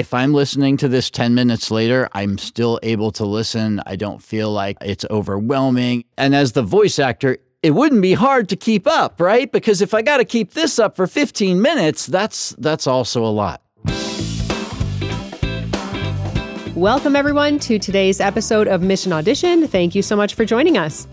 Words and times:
if 0.00 0.14
I'm 0.14 0.32
listening 0.32 0.78
to 0.78 0.88
this 0.88 1.10
10 1.10 1.34
minutes 1.34 1.70
later, 1.70 2.08
I'm 2.12 2.38
still 2.38 2.80
able 2.82 3.12
to 3.12 3.26
listen. 3.26 3.82
I 3.84 3.96
don't 3.96 4.22
feel 4.22 4.50
like 4.50 4.78
it's 4.80 5.04
overwhelming. 5.10 6.04
And 6.16 6.34
as 6.34 6.52
the 6.52 6.62
voice 6.62 6.98
actor, 6.98 7.36
it 7.62 7.72
wouldn't 7.72 8.00
be 8.00 8.14
hard 8.14 8.48
to 8.48 8.56
keep 8.56 8.86
up, 8.86 9.20
right? 9.20 9.52
Because 9.52 9.82
if 9.82 9.92
I 9.92 10.00
got 10.00 10.16
to 10.16 10.24
keep 10.24 10.54
this 10.54 10.78
up 10.78 10.96
for 10.96 11.06
15 11.06 11.60
minutes, 11.60 12.06
that's 12.06 12.56
that's 12.56 12.86
also 12.86 13.22
a 13.22 13.28
lot. 13.28 13.60
Welcome 16.74 17.14
everyone 17.14 17.58
to 17.58 17.78
today's 17.78 18.22
episode 18.22 18.68
of 18.68 18.80
Mission 18.80 19.12
Audition. 19.12 19.68
Thank 19.68 19.94
you 19.94 20.00
so 20.00 20.16
much 20.16 20.32
for 20.32 20.46
joining 20.46 20.78
us. 20.78 21.06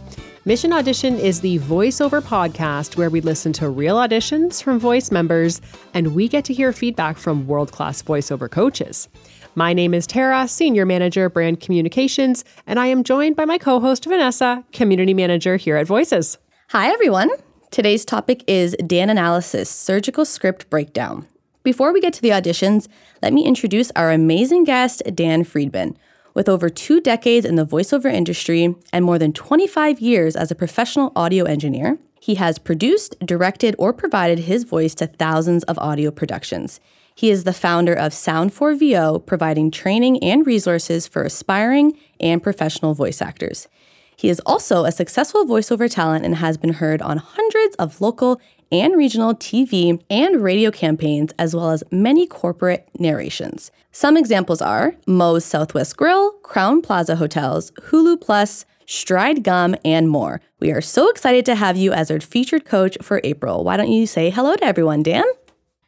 Mission 0.47 0.71
Audition 0.71 1.19
is 1.19 1.41
the 1.41 1.59
voiceover 1.59 2.21
podcast 2.21 2.95
where 2.95 3.09
we 3.09 3.19
listen 3.19 3.51
to 3.51 3.67
real 3.67 3.97
auditions 3.97 4.63
from 4.63 4.79
voice 4.79 5.11
members 5.11 5.59
and 5.93 6.15
we 6.15 6.29
get 6.29 6.45
to 6.45 6.53
hear 6.53 6.71
feedback 6.71 7.17
from 7.17 7.47
world 7.47 7.73
class 7.73 8.01
voiceover 8.01 8.49
coaches. 8.49 9.09
My 9.55 9.73
name 9.73 9.93
is 9.93 10.07
Tara, 10.07 10.47
Senior 10.47 10.85
Manager, 10.85 11.29
Brand 11.29 11.59
Communications, 11.59 12.45
and 12.65 12.79
I 12.79 12.85
am 12.87 13.03
joined 13.03 13.35
by 13.35 13.43
my 13.43 13.57
co 13.57 13.81
host 13.81 14.05
Vanessa, 14.05 14.63
Community 14.71 15.13
Manager 15.13 15.57
here 15.57 15.75
at 15.75 15.85
Voices. 15.85 16.37
Hi, 16.69 16.93
everyone. 16.93 17.29
Today's 17.69 18.05
topic 18.05 18.41
is 18.47 18.73
Dan 18.87 19.09
Analysis 19.09 19.69
Surgical 19.69 20.23
Script 20.23 20.69
Breakdown. 20.69 21.27
Before 21.63 21.91
we 21.91 21.99
get 21.99 22.13
to 22.13 22.21
the 22.21 22.29
auditions, 22.29 22.87
let 23.21 23.33
me 23.33 23.43
introduce 23.43 23.91
our 23.97 24.13
amazing 24.13 24.63
guest, 24.63 25.03
Dan 25.13 25.43
Friedman. 25.43 25.97
With 26.37 26.47
over 26.47 26.69
two 26.69 27.01
decades 27.01 27.47
in 27.47 27.55
the 27.55 27.65
voiceover 27.65 28.13
industry 28.13 28.75
and 28.93 29.03
more 29.03 29.17
than 29.17 29.33
25 29.33 29.99
years 29.99 30.35
as 30.35 30.51
a 30.51 30.55
professional 30.55 31.11
audio 31.15 31.45
engineer, 31.45 31.97
he 32.19 32.35
has 32.35 32.59
produced, 32.59 33.15
directed, 33.25 33.73
or 33.79 33.91
provided 33.91 34.37
his 34.37 34.63
voice 34.63 34.93
to 34.95 35.07
thousands 35.07 35.63
of 35.63 35.79
audio 35.79 36.11
productions. 36.11 36.79
He 37.15 37.31
is 37.31 37.43
the 37.43 37.53
founder 37.53 37.95
of 37.95 38.11
Sound4VO, 38.11 39.25
providing 39.25 39.71
training 39.71 40.23
and 40.23 40.45
resources 40.45 41.07
for 41.07 41.23
aspiring 41.23 41.97
and 42.19 42.43
professional 42.43 42.93
voice 42.93 43.19
actors. 43.19 43.67
He 44.15 44.29
is 44.29 44.39
also 44.45 44.85
a 44.85 44.91
successful 44.91 45.43
voiceover 45.43 45.89
talent 45.89 46.23
and 46.23 46.35
has 46.35 46.55
been 46.55 46.73
heard 46.73 47.01
on 47.01 47.17
hundreds 47.17 47.75
of 47.77 47.99
local 47.99 48.39
and 48.71 48.95
regional 48.95 49.33
TV 49.33 50.01
and 50.09 50.41
radio 50.41 50.71
campaigns, 50.71 51.31
as 51.39 51.55
well 51.55 51.71
as 51.71 51.83
many 51.91 52.27
corporate 52.27 52.87
narrations. 52.99 53.71
Some 53.91 54.17
examples 54.17 54.61
are 54.61 54.95
Moe's 55.07 55.45
Southwest 55.45 55.97
Grill, 55.97 56.33
Crowne 56.41 56.83
Plaza 56.83 57.15
Hotels, 57.15 57.71
Hulu 57.89 58.21
Plus, 58.21 58.65
Stride 58.85 59.43
Gum, 59.43 59.75
and 59.83 60.09
more. 60.09 60.41
We 60.59 60.71
are 60.71 60.81
so 60.81 61.09
excited 61.09 61.45
to 61.45 61.55
have 61.55 61.77
you 61.77 61.91
as 61.91 62.09
our 62.09 62.19
featured 62.19 62.65
coach 62.65 62.97
for 63.01 63.21
April. 63.23 63.63
Why 63.63 63.77
don't 63.77 63.91
you 63.91 64.07
say 64.07 64.29
hello 64.29 64.55
to 64.55 64.63
everyone, 64.63 65.03
Dan? 65.03 65.25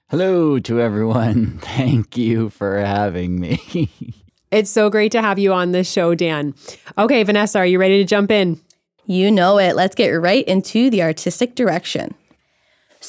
Hello 0.09 0.59
to 0.59 0.81
everyone. 0.81 1.57
Thank 1.61 2.17
you 2.17 2.49
for 2.49 2.79
having 2.79 3.39
me. 3.39 3.89
it's 4.51 4.71
so 4.71 4.89
great 4.89 5.11
to 5.11 5.21
have 5.21 5.37
you 5.37 5.53
on 5.53 5.71
this 5.71 5.89
show, 5.89 6.15
Dan. 6.15 6.55
Okay, 6.97 7.23
Vanessa, 7.23 7.59
are 7.59 7.65
you 7.65 7.79
ready 7.79 7.99
to 7.99 8.05
jump 8.05 8.31
in? 8.31 8.59
You 9.05 9.31
know 9.31 9.59
it. 9.59 9.75
Let's 9.75 9.95
get 9.95 10.09
right 10.09 10.47
into 10.47 10.89
the 10.89 11.03
artistic 11.03 11.55
direction. 11.55 12.15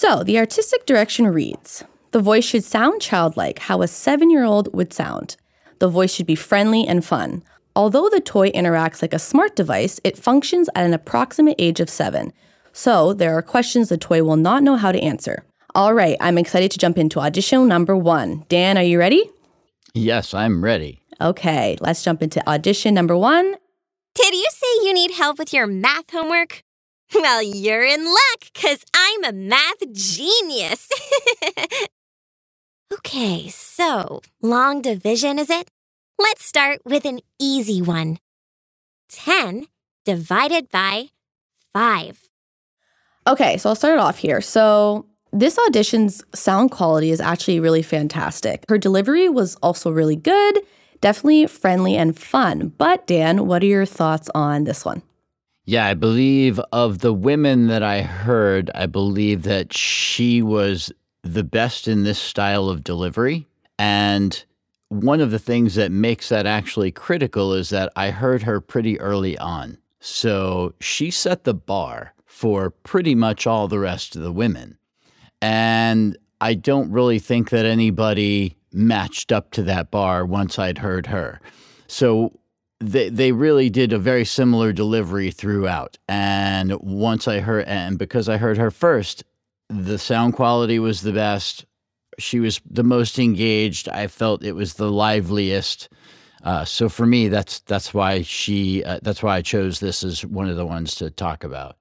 So, 0.01 0.25
the 0.25 0.39
artistic 0.39 0.87
direction 0.87 1.27
reads 1.27 1.85
The 2.13 2.23
voice 2.23 2.47
should 2.47 2.65
sound 2.65 3.03
childlike, 3.03 3.59
how 3.59 3.83
a 3.83 3.87
seven 3.87 4.31
year 4.31 4.45
old 4.45 4.73
would 4.75 4.95
sound. 4.95 5.37
The 5.79 5.91
voice 5.91 6.15
should 6.15 6.25
be 6.25 6.35
friendly 6.35 6.87
and 6.87 7.05
fun. 7.05 7.43
Although 7.77 8.09
the 8.09 8.23
toy 8.23 8.51
interacts 8.53 9.03
like 9.03 9.13
a 9.13 9.19
smart 9.19 9.55
device, 9.55 10.01
it 10.03 10.17
functions 10.17 10.71
at 10.75 10.87
an 10.87 10.95
approximate 10.95 11.57
age 11.59 11.81
of 11.81 11.91
seven. 11.91 12.33
So, 12.73 13.13
there 13.13 13.37
are 13.37 13.43
questions 13.43 13.91
the 13.91 13.99
toy 13.99 14.23
will 14.23 14.39
not 14.39 14.63
know 14.63 14.77
how 14.77 14.91
to 14.91 14.99
answer. 15.03 15.45
All 15.75 15.93
right, 15.93 16.17
I'm 16.19 16.39
excited 16.39 16.71
to 16.71 16.79
jump 16.79 16.97
into 16.97 17.21
audition 17.21 17.69
number 17.69 17.95
one. 17.95 18.47
Dan, 18.49 18.79
are 18.79 18.83
you 18.83 18.99
ready? 18.99 19.29
Yes, 19.93 20.33
I'm 20.33 20.65
ready. 20.65 21.03
Okay, 21.21 21.77
let's 21.79 22.03
jump 22.03 22.23
into 22.23 22.41
audition 22.49 22.95
number 22.95 23.19
one. 23.19 23.55
Did 24.15 24.33
you 24.33 24.49
say 24.51 24.87
you 24.87 24.95
need 24.95 25.11
help 25.11 25.39
with 25.39 25.53
your 25.53 25.67
math 25.67 26.11
homework? 26.11 26.63
Well, 27.15 27.43
you're 27.43 27.85
in 27.85 28.05
luck, 28.05 28.53
because 28.53 28.85
I'm 28.95 29.25
a 29.25 29.33
math 29.33 29.93
genius. 29.93 30.89
okay, 32.93 33.49
so 33.49 34.21
long 34.41 34.81
division, 34.81 35.39
is 35.39 35.51
it? 35.51 35.69
Let's 36.19 36.45
start 36.45 36.81
with 36.85 37.05
an 37.05 37.21
easy 37.41 37.83
one 37.83 38.19
10 39.09 39.67
divided 40.05 40.71
by 40.71 41.09
5. 41.73 42.29
Okay, 43.27 43.57
so 43.57 43.71
I'll 43.71 43.75
start 43.75 43.95
it 43.95 44.01
off 44.01 44.19
here. 44.19 44.41
So, 44.41 45.07
this 45.33 45.59
audition's 45.59 46.23
sound 46.35 46.71
quality 46.71 47.11
is 47.11 47.21
actually 47.21 47.61
really 47.61 47.83
fantastic. 47.83 48.65
Her 48.69 48.79
delivery 48.79 49.29
was 49.29 49.57
also 49.57 49.91
really 49.91 50.17
good, 50.17 50.61
definitely 51.01 51.47
friendly 51.47 51.97
and 51.97 52.19
fun. 52.19 52.73
But, 52.79 53.07
Dan, 53.07 53.47
what 53.47 53.63
are 53.63 53.67
your 53.67 53.87
thoughts 53.87 54.29
on 54.35 54.65
this 54.65 54.85
one? 54.85 55.03
Yeah, 55.71 55.87
I 55.87 55.95
believe 55.95 56.59
of 56.73 56.99
the 56.99 57.13
women 57.13 57.69
that 57.69 57.85
I 57.85 58.03
heard, 58.03 58.73
I 58.75 58.87
believe 58.87 59.45
that 59.45 59.73
she 59.73 60.43
was 60.43 60.91
the 61.23 61.45
best 61.45 61.87
in 61.87 62.03
this 62.03 62.19
style 62.19 62.69
of 62.69 62.83
delivery. 62.83 63.47
And 63.79 64.45
one 64.89 65.21
of 65.21 65.31
the 65.31 65.39
things 65.39 65.77
that 65.77 65.93
makes 65.93 66.29
that 66.31 66.45
actually 66.45 66.91
critical 66.91 67.55
is 67.55 67.69
that 67.69 67.93
I 67.95 68.11
heard 68.11 68.43
her 68.43 68.61
pretty 68.61 68.99
early 68.99 69.39
on. 69.39 69.79
So 70.01 70.75
she 70.81 71.09
set 71.09 71.45
the 71.45 71.55
bar 71.55 72.15
for 72.27 72.71
pretty 72.71 73.15
much 73.15 73.47
all 73.47 73.69
the 73.69 73.79
rest 73.79 74.17
of 74.17 74.23
the 74.23 74.33
women. 74.33 74.77
And 75.41 76.19
I 76.41 76.55
don't 76.55 76.91
really 76.91 77.21
think 77.21 77.51
that 77.51 77.65
anybody 77.65 78.57
matched 78.73 79.31
up 79.31 79.53
to 79.53 79.63
that 79.63 79.93
bar 79.93 80.27
once 80.27 80.59
I'd 80.59 80.79
heard 80.79 81.07
her. 81.07 81.41
So 81.87 82.40
they 82.81 83.11
they 83.11 83.33
really 83.33 83.71
did 83.71 83.93
a 83.93 83.99
very 83.99 84.25
similar 84.25 84.73
delivery 84.73 85.31
throughout. 85.31 85.99
And 86.09 86.79
once 86.81 87.29
I 87.29 87.41
heard, 87.41 87.67
and 87.67 87.99
because 87.99 88.29
I 88.29 88.39
heard 88.39 88.59
her 88.59 88.71
first, 88.71 89.25
the 89.69 89.99
sound 89.99 90.35
quality 90.35 90.79
was 90.79 91.03
the 91.03 91.13
best. 91.13 91.67
She 92.19 92.41
was 92.41 92.61
the 92.69 92.83
most 92.83 93.19
engaged. 93.19 93.89
I 93.89 94.07
felt 94.07 94.45
it 94.45 94.53
was 94.53 94.75
the 94.75 94.91
liveliest. 94.91 95.89
Uh, 96.43 96.65
so 96.65 96.89
for 96.89 97.07
me, 97.07 97.29
that's 97.29 97.61
that's 97.61 97.93
why 97.93 98.23
she 98.23 98.83
uh, 98.83 99.01
that's 99.03 99.23
why 99.23 99.37
I 99.37 99.43
chose 99.43 99.81
this 99.81 100.03
as 100.03 100.25
one 100.25 100.49
of 100.49 100.57
the 100.57 100.67
ones 100.67 100.95
to 100.97 101.11
talk 101.11 101.45
about. 101.45 101.77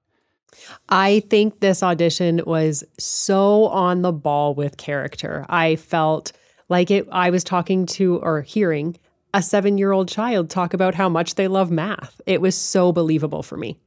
I 0.90 1.20
think 1.30 1.60
this 1.60 1.82
audition 1.82 2.42
was 2.44 2.84
so 2.98 3.66
on 3.68 4.02
the 4.02 4.12
ball 4.12 4.54
with 4.54 4.76
character. 4.76 5.46
I 5.48 5.76
felt 5.76 6.32
like 6.68 6.90
it. 6.90 7.08
I 7.10 7.30
was 7.30 7.42
talking 7.42 7.86
to 7.86 8.18
or 8.18 8.42
hearing 8.42 8.98
a 9.34 9.42
seven 9.42 9.78
year 9.78 9.92
old 9.92 10.08
child 10.08 10.50
talk 10.50 10.74
about 10.74 10.94
how 10.94 11.08
much 11.08 11.34
they 11.36 11.48
love 11.48 11.70
math. 11.70 12.20
It 12.26 12.40
was 12.40 12.56
so 12.56 12.92
believable 12.92 13.42
for 13.42 13.56
me. 13.56 13.78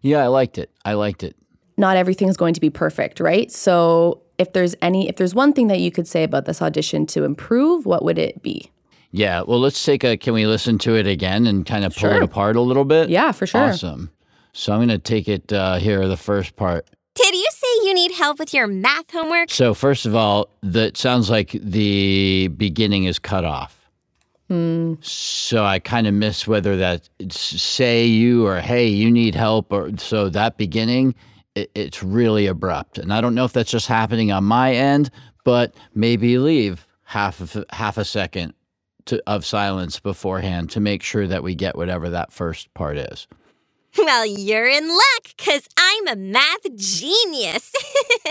Yeah, 0.00 0.18
I 0.24 0.28
liked 0.28 0.58
it. 0.58 0.70
I 0.84 0.94
liked 0.94 1.22
it. 1.22 1.36
Not 1.76 1.96
everything's 1.96 2.36
going 2.36 2.54
to 2.54 2.60
be 2.60 2.70
perfect, 2.70 3.20
right? 3.20 3.50
So 3.52 4.22
if 4.38 4.52
there's 4.52 4.74
any 4.82 5.08
if 5.08 5.16
there's 5.16 5.34
one 5.34 5.52
thing 5.52 5.68
that 5.68 5.80
you 5.80 5.90
could 5.90 6.08
say 6.08 6.24
about 6.24 6.44
this 6.44 6.60
audition 6.62 7.06
to 7.06 7.24
improve, 7.24 7.86
what 7.86 8.04
would 8.04 8.18
it 8.18 8.42
be? 8.42 8.70
Yeah, 9.10 9.42
well, 9.46 9.58
let's 9.58 9.82
take 9.82 10.04
a. 10.04 10.16
Can 10.18 10.34
we 10.34 10.46
listen 10.46 10.76
to 10.80 10.94
it 10.94 11.06
again 11.06 11.46
and 11.46 11.64
kind 11.64 11.84
of 11.84 11.94
pull 11.94 12.10
Sure. 12.10 12.16
it 12.16 12.22
apart 12.22 12.56
a 12.56 12.60
little 12.60 12.84
bit? 12.84 13.08
Yeah, 13.08 13.32
for 13.32 13.46
sure. 13.46 13.62
Awesome. 13.62 14.10
So 14.52 14.72
I'm 14.72 14.78
going 14.80 14.88
to 14.90 14.98
take 14.98 15.28
it 15.28 15.50
uh, 15.52 15.76
here, 15.76 16.06
the 16.08 16.16
first 16.16 16.56
part. 16.56 16.86
Did 17.14 17.34
you 17.34 17.46
say 17.50 17.66
you 17.88 17.94
need 17.94 18.12
help 18.12 18.38
with 18.38 18.52
your 18.52 18.66
math 18.66 19.10
homework? 19.10 19.50
So 19.50 19.72
first 19.72 20.04
of 20.04 20.14
all, 20.14 20.50
that 20.62 20.96
sounds 20.98 21.30
like 21.30 21.52
the 21.52 22.48
beginning 22.48 23.04
is 23.04 23.18
cut 23.18 23.44
off. 23.44 23.77
So 25.00 25.64
I 25.64 25.78
kind 25.78 26.06
of 26.06 26.14
miss 26.14 26.46
whether 26.46 26.76
that 26.76 27.08
say 27.30 28.06
you 28.06 28.46
or 28.46 28.60
hey 28.60 28.86
you 28.86 29.10
need 29.10 29.34
help 29.34 29.72
or 29.72 29.90
so 29.98 30.28
that 30.30 30.56
beginning 30.56 31.14
it, 31.54 31.70
it's 31.74 32.02
really 32.02 32.46
abrupt 32.46 32.98
and 32.98 33.12
I 33.12 33.20
don't 33.20 33.34
know 33.34 33.44
if 33.44 33.52
that's 33.52 33.70
just 33.70 33.86
happening 33.86 34.32
on 34.32 34.44
my 34.44 34.74
end, 34.74 35.10
but 35.44 35.74
maybe 35.94 36.38
leave 36.38 36.86
half 37.04 37.40
of 37.40 37.64
half 37.70 37.98
a 37.98 38.04
second 38.04 38.54
to, 39.08 39.22
of 39.26 39.44
silence 39.44 39.98
beforehand 39.98 40.70
to 40.70 40.80
make 40.80 41.02
sure 41.02 41.26
that 41.26 41.42
we 41.42 41.54
get 41.54 41.76
whatever 41.76 42.10
that 42.10 42.32
first 42.32 42.72
part 42.74 42.98
is. 42.98 43.26
Well, 43.96 44.26
you're 44.26 44.68
in 44.68 44.88
luck, 44.88 45.34
because 45.36 45.66
I'm 45.78 46.06
a 46.08 46.16
math 46.16 46.76
genius. 46.76 47.72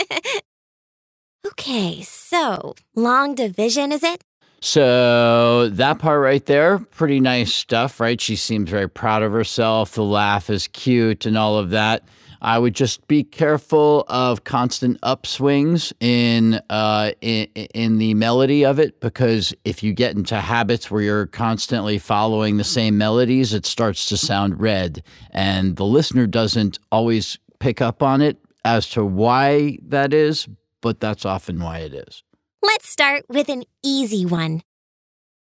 okay, 1.46 2.00
so 2.02 2.74
long 2.94 3.34
division, 3.34 3.92
is 3.92 4.02
it? 4.02 4.22
So 4.60 5.68
that 5.68 6.00
part 6.00 6.20
right 6.20 6.44
there, 6.44 6.78
pretty 6.78 7.20
nice 7.20 7.54
stuff, 7.54 8.00
right? 8.00 8.20
She 8.20 8.34
seems 8.34 8.68
very 8.68 8.88
proud 8.88 9.22
of 9.22 9.32
herself. 9.32 9.92
The 9.92 10.02
laugh 10.02 10.50
is 10.50 10.66
cute 10.68 11.26
and 11.26 11.38
all 11.38 11.58
of 11.58 11.70
that. 11.70 12.02
I 12.40 12.58
would 12.58 12.74
just 12.74 13.06
be 13.08 13.24
careful 13.24 14.04
of 14.08 14.44
constant 14.44 15.00
upswings 15.00 15.92
in 16.00 16.60
uh, 16.70 17.12
in, 17.20 17.46
in 17.74 17.98
the 17.98 18.14
melody 18.14 18.64
of 18.64 18.78
it 18.78 19.00
because 19.00 19.52
if 19.64 19.82
you 19.82 19.92
get 19.92 20.16
into 20.16 20.36
habits 20.40 20.90
where 20.90 21.02
you're 21.02 21.26
constantly 21.26 21.98
following 21.98 22.56
the 22.56 22.64
same 22.64 22.96
melodies, 22.96 23.54
it 23.54 23.66
starts 23.66 24.08
to 24.08 24.16
sound 24.16 24.60
read, 24.60 25.02
and 25.32 25.76
the 25.76 25.84
listener 25.84 26.26
doesn't 26.26 26.78
always 26.92 27.38
pick 27.58 27.80
up 27.80 28.02
on 28.04 28.22
it 28.22 28.38
as 28.64 28.88
to 28.90 29.04
why 29.04 29.78
that 29.82 30.14
is, 30.14 30.48
but 30.80 31.00
that's 31.00 31.24
often 31.24 31.60
why 31.60 31.78
it 31.78 31.92
is. 31.92 32.22
Let's 32.62 32.88
start 32.88 33.24
with 33.28 33.48
an 33.48 33.64
easy 33.84 34.26
one 34.26 34.62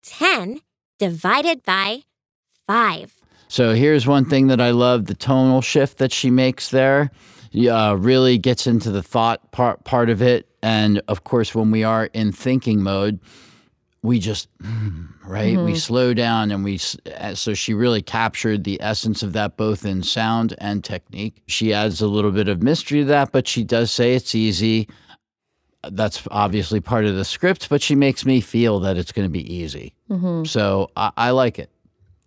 10 0.05 0.61
divided 0.99 1.63
by 1.63 2.03
5. 2.67 3.15
So 3.49 3.73
here's 3.73 4.07
one 4.07 4.27
thing 4.27 4.49
that 4.49 4.61
I 4.61 4.71
love 4.71 5.07
the 5.07 5.15
tonal 5.15 5.63
shift 5.63 5.99
that 5.99 6.13
she 6.13 6.31
makes 6.31 6.71
there. 6.71 7.11
Uh, 7.55 7.95
really 7.99 8.37
gets 8.37 8.67
into 8.67 8.91
the 8.91 9.03
thought 9.03 9.51
part 9.53 9.83
part 9.85 10.11
of 10.11 10.21
it, 10.21 10.47
and 10.63 11.01
of 11.09 11.25
course, 11.25 11.55
when 11.55 11.71
we 11.71 11.83
are 11.83 12.05
in 12.13 12.31
thinking 12.31 12.83
mode, 12.83 13.19
we 14.03 14.19
just 14.19 14.49
right 15.25 15.57
we 15.57 15.75
slow 15.75 16.13
down 16.13 16.51
and 16.51 16.63
we 16.63 16.79
uh, 17.19 17.35
so 17.35 17.55
she 17.55 17.73
really 17.73 18.03
captured 18.03 18.65
the 18.65 18.81
essence 18.83 19.23
of 19.23 19.33
that 19.33 19.57
both 19.57 19.87
in 19.87 20.03
sound 20.03 20.55
and 20.59 20.85
technique. 20.85 21.43
She 21.47 21.73
adds 21.73 22.03
a 22.03 22.07
little 22.07 22.33
bit 22.33 22.49
of 22.49 22.63
mystery 22.63 23.01
to 23.01 23.07
that, 23.07 23.33
but 23.33 23.49
she 23.49 23.65
does 23.65 23.91
say 23.91 24.15
it's 24.15 24.35
easy. 24.35 24.89
That's 25.83 26.27
obviously 26.31 26.81
part 26.81 27.05
of 27.05 27.15
the 27.15 27.25
script, 27.25 27.69
but 27.69 27.81
she 27.81 27.95
makes 27.95 28.27
me 28.27 28.41
feel 28.41 28.81
that 28.81 28.97
it's 28.97 29.13
going 29.13 29.27
to 29.27 29.33
be 29.33 29.53
easy. 29.53 29.95
Mm-hmm. 30.11 30.45
So 30.45 30.91
I, 30.97 31.13
I 31.17 31.31
like 31.31 31.59
it. 31.59 31.71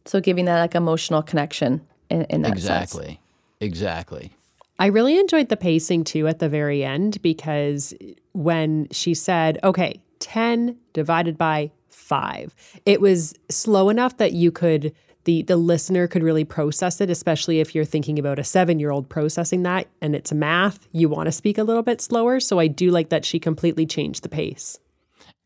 So 0.05 0.21
giving 0.21 0.45
that 0.45 0.59
like 0.59 0.75
emotional 0.75 1.21
connection 1.21 1.85
in, 2.09 2.23
in 2.29 2.41
that 2.43 2.59
sense. 2.59 2.93
Exactly. 2.93 3.19
Exactly. 3.59 4.31
I 4.79 4.87
really 4.87 5.19
enjoyed 5.19 5.49
the 5.49 5.57
pacing 5.57 6.03
too 6.05 6.27
at 6.27 6.39
the 6.39 6.49
very 6.49 6.83
end 6.83 7.21
because 7.21 7.93
when 8.33 8.87
she 8.91 9.13
said, 9.13 9.59
okay, 9.63 10.01
10 10.19 10.75
divided 10.93 11.37
by 11.37 11.71
five, 11.89 12.55
it 12.85 12.99
was 12.99 13.35
slow 13.49 13.89
enough 13.89 14.17
that 14.17 14.33
you 14.33 14.51
could, 14.51 14.95
the, 15.25 15.43
the 15.43 15.57
listener 15.57 16.07
could 16.07 16.23
really 16.23 16.43
process 16.43 16.99
it, 17.01 17.09
especially 17.09 17.59
if 17.59 17.75
you're 17.75 17.85
thinking 17.85 18.17
about 18.17 18.39
a 18.39 18.43
seven 18.43 18.79
year 18.79 18.91
old 18.91 19.07
processing 19.09 19.63
that 19.63 19.87
and 20.01 20.15
it's 20.15 20.31
math, 20.33 20.87
you 20.91 21.09
want 21.09 21.27
to 21.27 21.31
speak 21.31 21.57
a 21.57 21.63
little 21.63 21.83
bit 21.83 22.01
slower. 22.01 22.39
So 22.39 22.59
I 22.59 22.67
do 22.67 22.89
like 22.91 23.09
that 23.09 23.25
she 23.25 23.39
completely 23.39 23.85
changed 23.85 24.23
the 24.23 24.29
pace. 24.29 24.79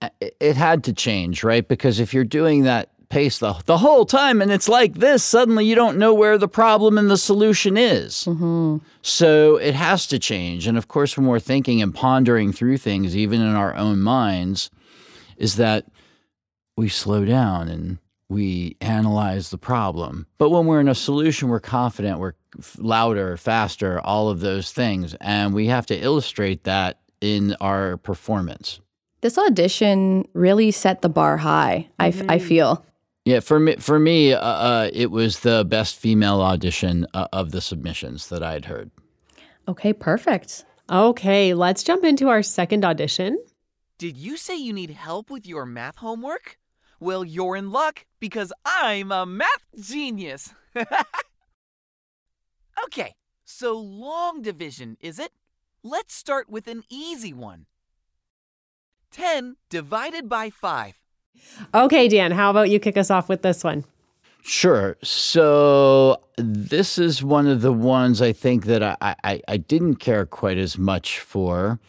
Uh, 0.01 0.09
it- 0.21 0.35
It 0.39 0.55
had 0.55 0.83
to 0.85 0.93
change, 0.93 1.43
right? 1.43 1.67
Because 1.67 1.99
if 1.99 2.13
you're 2.13 2.23
doing 2.23 2.63
that 2.63 2.89
pace 3.09 3.37
the, 3.37 3.53
the 3.65 3.77
whole 3.77 4.03
time 4.05 4.41
and 4.41 4.51
it's 4.51 4.67
like 4.67 4.95
this, 4.95 5.23
suddenly 5.23 5.63
you 5.65 5.75
don't 5.75 5.97
know 5.97 6.13
where 6.13 6.37
the 6.37 6.47
problem 6.47 6.97
and 6.97 7.09
the 7.09 7.17
solution 7.17 7.77
is. 7.77 8.23
Mm-hmm. 8.25 8.77
So 9.03 9.57
it 9.57 9.75
has 9.75 10.07
to 10.07 10.17
change. 10.19 10.65
And 10.67 10.77
of 10.77 10.87
course, 10.87 11.15
when 11.15 11.27
we're 11.27 11.39
thinking 11.39 11.81
and 11.81 11.93
pondering 11.93 12.51
through 12.51 12.77
things, 12.77 13.15
even 13.15 13.41
in 13.41 13.55
our 13.55 13.75
own 13.75 14.01
minds, 14.01 14.71
is 15.37 15.57
that 15.57 15.85
we 16.77 16.89
slow 16.89 17.25
down 17.25 17.67
and 17.69 17.99
we 18.29 18.75
analyze 18.81 19.49
the 19.49 19.57
problem. 19.57 20.25
But 20.37 20.49
when 20.49 20.65
we're 20.65 20.79
in 20.79 20.87
a 20.87 20.95
solution, 20.95 21.49
we're 21.49 21.59
confident, 21.59 22.19
we're 22.19 22.33
louder, 22.77 23.37
faster, 23.37 23.99
all 24.01 24.29
of 24.29 24.39
those 24.39 24.71
things. 24.71 25.15
And 25.21 25.53
we 25.53 25.67
have 25.67 25.85
to 25.87 25.95
illustrate 25.95 26.63
that 26.63 26.99
in 27.21 27.55
our 27.61 27.97
performance. 27.97 28.79
This 29.21 29.37
audition 29.37 30.27
really 30.33 30.71
set 30.71 31.01
the 31.01 31.09
bar 31.09 31.37
high, 31.37 31.89
I, 31.99 32.09
f- 32.09 32.21
I 32.29 32.39
feel. 32.39 32.85
Yeah, 33.25 33.39
for 33.39 33.59
me, 33.59 33.75
for 33.77 33.97
me, 33.97 34.33
uh, 34.33 34.39
uh, 34.39 34.89
it 34.93 35.09
was 35.09 35.39
the 35.39 35.65
best 35.65 35.95
female 35.95 36.41
audition 36.41 37.07
uh, 37.15 37.27
of 37.33 37.51
the 37.51 37.61
submissions 37.61 38.29
that 38.29 38.43
I'd 38.43 38.65
heard. 38.65 38.91
Okay, 39.67 39.93
perfect. 39.93 40.63
Okay, 40.91 41.55
let's 41.55 41.81
jump 41.81 42.03
into 42.03 42.29
our 42.29 42.43
second 42.43 42.85
audition. 42.85 43.43
Did 43.97 44.15
you 44.15 44.37
say 44.37 44.55
you 44.55 44.73
need 44.73 44.91
help 44.91 45.31
with 45.31 45.47
your 45.47 45.65
math 45.65 45.97
homework? 45.97 46.59
Well, 47.05 47.23
you're 47.23 47.55
in 47.55 47.69
luck 47.69 48.07
because 48.19 48.51
I'm 48.65 49.11
a 49.11 49.27
math 49.27 49.67
genius. 49.79 50.55
okay, 52.83 53.13
so 53.45 53.77
long 53.77 54.41
division, 54.41 54.97
is 54.99 55.19
it? 55.19 55.29
Let's 55.83 56.15
start 56.15 56.49
with 56.49 56.67
an 56.67 56.81
easy 56.89 57.31
one 57.31 57.67
10 59.11 59.57
divided 59.69 60.27
by 60.27 60.49
5. 60.49 60.99
Okay, 61.75 62.07
Dan, 62.07 62.31
how 62.31 62.49
about 62.49 62.71
you 62.71 62.79
kick 62.79 62.97
us 62.97 63.11
off 63.11 63.29
with 63.29 63.43
this 63.43 63.63
one? 63.63 63.85
Sure. 64.41 64.97
So 65.03 66.19
this 66.37 66.97
is 66.97 67.21
one 67.21 67.45
of 67.45 67.61
the 67.61 67.71
ones 67.71 68.19
I 68.19 68.33
think 68.33 68.65
that 68.65 68.81
I, 68.81 69.15
I, 69.23 69.41
I 69.47 69.57
didn't 69.57 69.97
care 69.97 70.25
quite 70.25 70.57
as 70.57 70.79
much 70.79 71.19
for. 71.19 71.79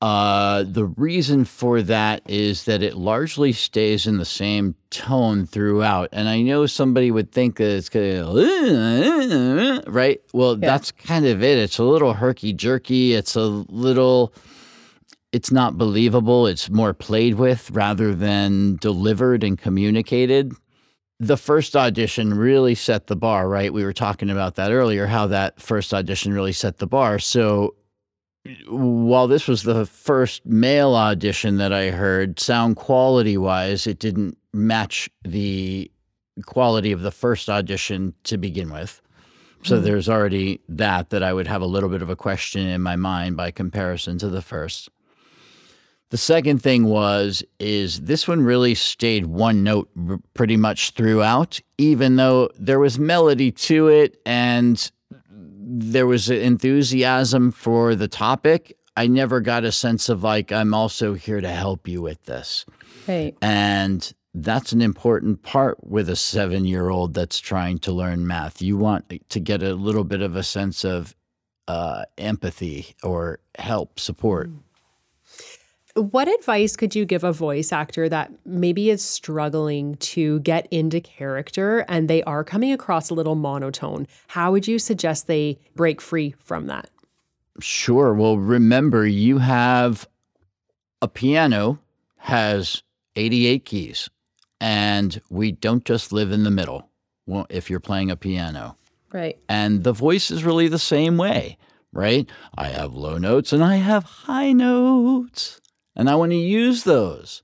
Uh, 0.00 0.62
the 0.62 0.84
reason 0.84 1.44
for 1.44 1.82
that 1.82 2.22
is 2.28 2.64
that 2.64 2.82
it 2.82 2.96
largely 2.96 3.52
stays 3.52 4.06
in 4.06 4.18
the 4.18 4.24
same 4.24 4.76
tone 4.90 5.44
throughout. 5.44 6.08
And 6.12 6.28
I 6.28 6.40
know 6.42 6.66
somebody 6.66 7.10
would 7.10 7.32
think 7.32 7.56
that 7.56 7.76
it's 7.76 7.88
going 7.88 8.22
to, 8.22 9.82
right? 9.88 10.20
Well, 10.32 10.54
that's 10.56 10.92
kind 10.92 11.26
of 11.26 11.42
it. 11.42 11.58
It's 11.58 11.78
a 11.78 11.84
little 11.84 12.12
herky 12.12 12.52
jerky. 12.52 13.14
It's 13.14 13.34
a 13.34 13.42
little, 13.42 14.32
it's 15.32 15.50
not 15.50 15.76
believable. 15.76 16.46
It's 16.46 16.70
more 16.70 16.94
played 16.94 17.34
with 17.34 17.68
rather 17.72 18.14
than 18.14 18.76
delivered 18.76 19.42
and 19.42 19.58
communicated 19.58 20.52
the 21.20 21.36
first 21.36 21.74
audition 21.74 22.32
really 22.32 22.74
set 22.74 23.08
the 23.08 23.16
bar, 23.16 23.48
right? 23.48 23.72
We 23.72 23.84
were 23.84 23.92
talking 23.92 24.30
about 24.30 24.54
that 24.54 24.70
earlier, 24.70 25.06
how 25.06 25.26
that 25.28 25.60
first 25.60 25.92
audition 25.92 26.32
really 26.32 26.52
set 26.52 26.78
the 26.78 26.86
bar. 26.86 27.18
So 27.18 27.74
while 28.68 29.28
this 29.28 29.48
was 29.48 29.62
the 29.62 29.86
first 29.86 30.46
male 30.46 30.94
audition 30.94 31.58
that 31.58 31.72
I 31.72 31.90
heard, 31.90 32.40
sound 32.40 32.76
quality 32.76 33.36
wise, 33.36 33.86
it 33.86 33.98
didn't 33.98 34.38
match 34.52 35.10
the 35.22 35.90
quality 36.46 36.92
of 36.92 37.02
the 37.02 37.10
first 37.10 37.48
audition 37.48 38.14
to 38.24 38.38
begin 38.38 38.70
with. 38.70 39.00
So 39.64 39.78
hmm. 39.78 39.84
there's 39.84 40.08
already 40.08 40.60
that 40.68 41.10
that 41.10 41.22
I 41.22 41.32
would 41.32 41.46
have 41.46 41.62
a 41.62 41.66
little 41.66 41.88
bit 41.88 42.02
of 42.02 42.10
a 42.10 42.16
question 42.16 42.66
in 42.66 42.80
my 42.80 42.96
mind 42.96 43.36
by 43.36 43.50
comparison 43.50 44.18
to 44.18 44.28
the 44.28 44.42
first. 44.42 44.88
The 46.10 46.16
second 46.16 46.62
thing 46.62 46.84
was 46.84 47.42
is 47.58 48.00
this 48.02 48.26
one 48.26 48.42
really 48.42 48.74
stayed 48.74 49.26
one 49.26 49.62
note 49.62 49.90
r- 50.08 50.18
pretty 50.32 50.56
much 50.56 50.90
throughout, 50.92 51.60
even 51.76 52.16
though 52.16 52.48
there 52.58 52.78
was 52.78 52.98
melody 52.98 53.50
to 53.52 53.88
it 53.88 54.18
and 54.24 54.90
there 55.70 56.06
was 56.06 56.30
enthusiasm 56.30 57.50
for 57.50 57.94
the 57.94 58.08
topic. 58.08 58.76
I 58.96 59.06
never 59.06 59.40
got 59.40 59.64
a 59.64 59.70
sense 59.72 60.08
of 60.08 60.22
like 60.24 60.50
I'm 60.50 60.72
also 60.74 61.14
here 61.14 61.40
to 61.40 61.48
help 61.48 61.86
you 61.86 62.00
with 62.02 62.24
this, 62.24 62.64
Right. 63.06 63.36
and 63.42 64.12
that's 64.34 64.72
an 64.72 64.80
important 64.82 65.42
part 65.42 65.78
with 65.84 66.08
a 66.08 66.16
seven-year-old 66.16 67.14
that's 67.14 67.38
trying 67.38 67.78
to 67.80 67.92
learn 67.92 68.26
math. 68.26 68.60
You 68.62 68.76
want 68.76 69.12
to 69.28 69.40
get 69.40 69.62
a 69.62 69.74
little 69.74 70.04
bit 70.04 70.20
of 70.22 70.36
a 70.36 70.42
sense 70.42 70.84
of 70.84 71.14
uh, 71.68 72.04
empathy 72.16 72.94
or 73.02 73.40
help, 73.58 74.00
support. 74.00 74.50
What 75.98 76.28
advice 76.28 76.76
could 76.76 76.94
you 76.94 77.04
give 77.04 77.24
a 77.24 77.32
voice 77.32 77.72
actor 77.72 78.08
that 78.08 78.30
maybe 78.46 78.88
is 78.88 79.04
struggling 79.04 79.96
to 79.96 80.38
get 80.40 80.68
into 80.70 81.00
character 81.00 81.84
and 81.88 82.08
they 82.08 82.22
are 82.22 82.44
coming 82.44 82.72
across 82.72 83.10
a 83.10 83.14
little 83.14 83.34
monotone? 83.34 84.06
How 84.28 84.52
would 84.52 84.68
you 84.68 84.78
suggest 84.78 85.26
they 85.26 85.58
break 85.74 86.00
free 86.00 86.36
from 86.38 86.68
that? 86.68 86.88
Sure. 87.60 88.14
Well, 88.14 88.38
remember 88.38 89.06
you 89.06 89.38
have 89.38 90.08
a 91.02 91.08
piano 91.08 91.80
has 92.18 92.82
88 93.16 93.64
keys 93.64 94.08
and 94.60 95.20
we 95.30 95.50
don't 95.50 95.84
just 95.84 96.12
live 96.12 96.30
in 96.30 96.44
the 96.44 96.50
middle 96.50 96.88
well, 97.26 97.46
if 97.50 97.68
you're 97.68 97.80
playing 97.80 98.10
a 98.10 98.16
piano. 98.16 98.76
Right. 99.12 99.38
And 99.48 99.84
the 99.84 99.92
voice 99.92 100.30
is 100.30 100.44
really 100.44 100.68
the 100.68 100.78
same 100.78 101.16
way, 101.16 101.58
right? 101.92 102.28
I 102.56 102.68
have 102.68 102.94
low 102.94 103.18
notes 103.18 103.52
and 103.52 103.64
I 103.64 103.76
have 103.76 104.04
high 104.04 104.52
notes 104.52 105.60
and 105.98 106.08
I 106.08 106.14
want 106.14 106.30
to 106.32 106.36
use 106.36 106.84
those. 106.84 107.42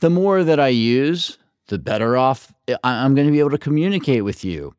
The 0.00 0.10
more 0.10 0.42
that 0.42 0.58
I 0.58 0.68
use, 0.68 1.38
the 1.68 1.78
better 1.78 2.16
off 2.16 2.52
I'm 2.82 3.14
going 3.14 3.26
to 3.26 3.32
be 3.32 3.40
able 3.40 3.50
to 3.50 3.58
communicate 3.58 4.24
with 4.24 4.44
you. 4.44 4.74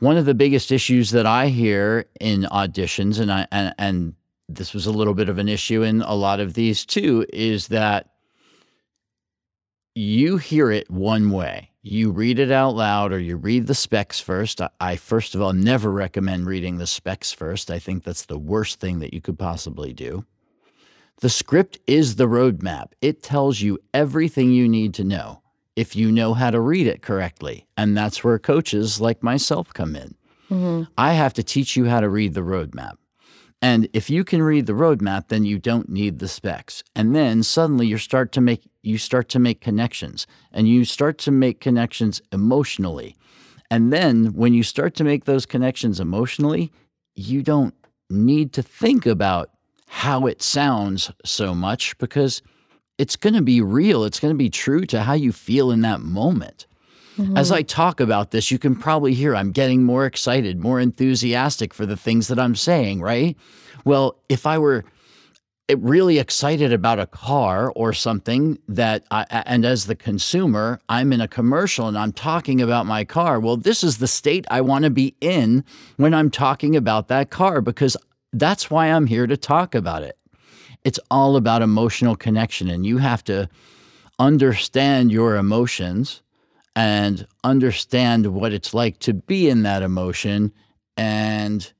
One 0.00 0.16
of 0.16 0.24
the 0.24 0.34
biggest 0.34 0.72
issues 0.72 1.10
that 1.10 1.26
I 1.26 1.48
hear 1.48 2.06
in 2.20 2.42
auditions, 2.42 3.20
and 3.20 3.32
I 3.32 3.46
and, 3.52 3.74
and 3.78 4.14
this 4.48 4.74
was 4.74 4.86
a 4.86 4.92
little 4.92 5.14
bit 5.14 5.28
of 5.28 5.38
an 5.38 5.48
issue 5.48 5.82
in 5.82 6.02
a 6.02 6.14
lot 6.14 6.40
of 6.40 6.54
these 6.54 6.84
too, 6.84 7.24
is 7.32 7.68
that 7.68 8.10
you 9.94 10.36
hear 10.36 10.70
it 10.70 10.90
one 10.90 11.30
way. 11.30 11.70
You 11.82 12.10
read 12.10 12.38
it 12.38 12.50
out 12.50 12.74
loud 12.74 13.12
or 13.12 13.18
you 13.18 13.36
read 13.36 13.66
the 13.66 13.74
specs 13.74 14.20
first. 14.20 14.60
I, 14.60 14.70
I, 14.80 14.96
first 14.96 15.34
of 15.34 15.40
all, 15.40 15.52
never 15.52 15.90
recommend 15.90 16.46
reading 16.46 16.76
the 16.76 16.86
specs 16.86 17.32
first. 17.32 17.70
I 17.70 17.78
think 17.78 18.04
that's 18.04 18.26
the 18.26 18.38
worst 18.38 18.80
thing 18.80 19.00
that 19.00 19.14
you 19.14 19.20
could 19.20 19.38
possibly 19.38 19.92
do. 19.92 20.24
The 21.20 21.28
script 21.28 21.78
is 21.86 22.16
the 22.16 22.26
roadmap, 22.26 22.92
it 23.02 23.22
tells 23.22 23.60
you 23.60 23.78
everything 23.92 24.52
you 24.52 24.66
need 24.68 24.94
to 24.94 25.04
know 25.04 25.42
if 25.76 25.94
you 25.94 26.10
know 26.10 26.34
how 26.34 26.50
to 26.50 26.60
read 26.60 26.86
it 26.86 27.02
correctly. 27.02 27.66
And 27.76 27.96
that's 27.96 28.24
where 28.24 28.38
coaches 28.38 29.00
like 29.00 29.22
myself 29.22 29.72
come 29.72 29.96
in. 29.96 30.14
Mm-hmm. 30.50 30.90
I 30.96 31.12
have 31.12 31.34
to 31.34 31.42
teach 31.42 31.76
you 31.76 31.86
how 31.86 32.00
to 32.00 32.08
read 32.08 32.34
the 32.34 32.40
roadmap. 32.40 32.94
And 33.62 33.88
if 33.92 34.08
you 34.08 34.24
can 34.24 34.42
read 34.42 34.64
the 34.64 34.72
roadmap, 34.72 35.28
then 35.28 35.44
you 35.44 35.58
don't 35.58 35.90
need 35.90 36.18
the 36.18 36.28
specs. 36.28 36.82
And 36.96 37.14
then 37.14 37.42
suddenly 37.42 37.86
you 37.86 37.98
start 37.98 38.32
to 38.32 38.40
make 38.40 38.62
you 38.82 38.96
start 38.96 39.28
to 39.30 39.38
make 39.38 39.60
connections 39.60 40.26
and 40.52 40.66
you 40.66 40.86
start 40.86 41.18
to 41.18 41.30
make 41.30 41.60
connections 41.60 42.22
emotionally. 42.32 43.16
And 43.70 43.92
then 43.92 44.32
when 44.32 44.54
you 44.54 44.62
start 44.62 44.94
to 44.96 45.04
make 45.04 45.26
those 45.26 45.44
connections 45.44 46.00
emotionally, 46.00 46.72
you 47.14 47.42
don't 47.42 47.74
need 48.08 48.54
to 48.54 48.62
think 48.62 49.04
about 49.04 49.50
how 49.92 50.26
it 50.26 50.40
sounds 50.40 51.10
so 51.24 51.52
much 51.52 51.98
because 51.98 52.42
it's 52.96 53.16
going 53.16 53.34
to 53.34 53.42
be 53.42 53.60
real. 53.60 54.04
It's 54.04 54.20
going 54.20 54.32
to 54.32 54.38
be 54.38 54.48
true 54.48 54.86
to 54.86 55.02
how 55.02 55.14
you 55.14 55.32
feel 55.32 55.72
in 55.72 55.80
that 55.80 56.00
moment. 56.00 56.66
As 57.36 57.50
I 57.50 57.62
talk 57.62 57.98
about 58.00 58.30
this, 58.30 58.50
you 58.50 58.58
can 58.58 58.76
probably 58.76 59.14
hear 59.14 59.34
I'm 59.34 59.50
getting 59.50 59.82
more 59.82 60.06
excited, 60.06 60.60
more 60.60 60.78
enthusiastic 60.78 61.74
for 61.74 61.84
the 61.84 61.96
things 61.96 62.28
that 62.28 62.38
I'm 62.38 62.54
saying, 62.54 63.02
right? 63.02 63.36
Well, 63.84 64.16
if 64.28 64.46
I 64.46 64.58
were 64.58 64.84
eh, 65.68 65.74
really 65.78 66.18
excited 66.18 66.72
about 66.72 67.00
a 67.00 67.06
car 67.06 67.72
or 67.72 67.92
something 67.92 68.58
that 68.68 69.04
I, 69.10 69.26
and 69.44 69.64
as 69.64 69.86
the 69.86 69.96
consumer 69.96 70.80
i'm 70.88 71.12
in 71.12 71.20
a 71.20 71.28
commercial 71.28 71.88
and 71.88 71.96
i'm 71.96 72.12
talking 72.12 72.60
about 72.60 72.86
my 72.86 73.04
car 73.04 73.38
well 73.38 73.56
this 73.56 73.84
is 73.84 73.98
the 73.98 74.08
state 74.08 74.46
i 74.50 74.60
want 74.60 74.84
to 74.84 74.90
be 74.90 75.14
in 75.20 75.64
when 75.96 76.12
i'm 76.12 76.30
talking 76.30 76.74
about 76.74 77.08
that 77.08 77.30
car 77.30 77.60
because 77.60 77.96
that's 78.32 78.70
why 78.70 78.86
i'm 78.86 79.06
here 79.06 79.26
to 79.26 79.36
talk 79.36 79.74
about 79.74 80.02
it. 80.02 80.16
It's 80.84 81.00
all 81.10 81.36
about 81.36 81.62
emotional 81.62 82.16
connection 82.16 82.68
and 82.70 82.86
you 82.86 82.98
have 82.98 83.22
to 83.24 83.48
understand 84.18 85.12
your 85.12 85.36
emotions 85.36 86.22
and 86.74 87.26
understand 87.44 88.28
what 88.28 88.52
it's 88.52 88.72
like 88.72 88.98
to 89.00 89.12
be 89.12 89.48
in 89.48 89.62
that 89.64 89.82
emotion 89.82 90.52
and 90.96 91.72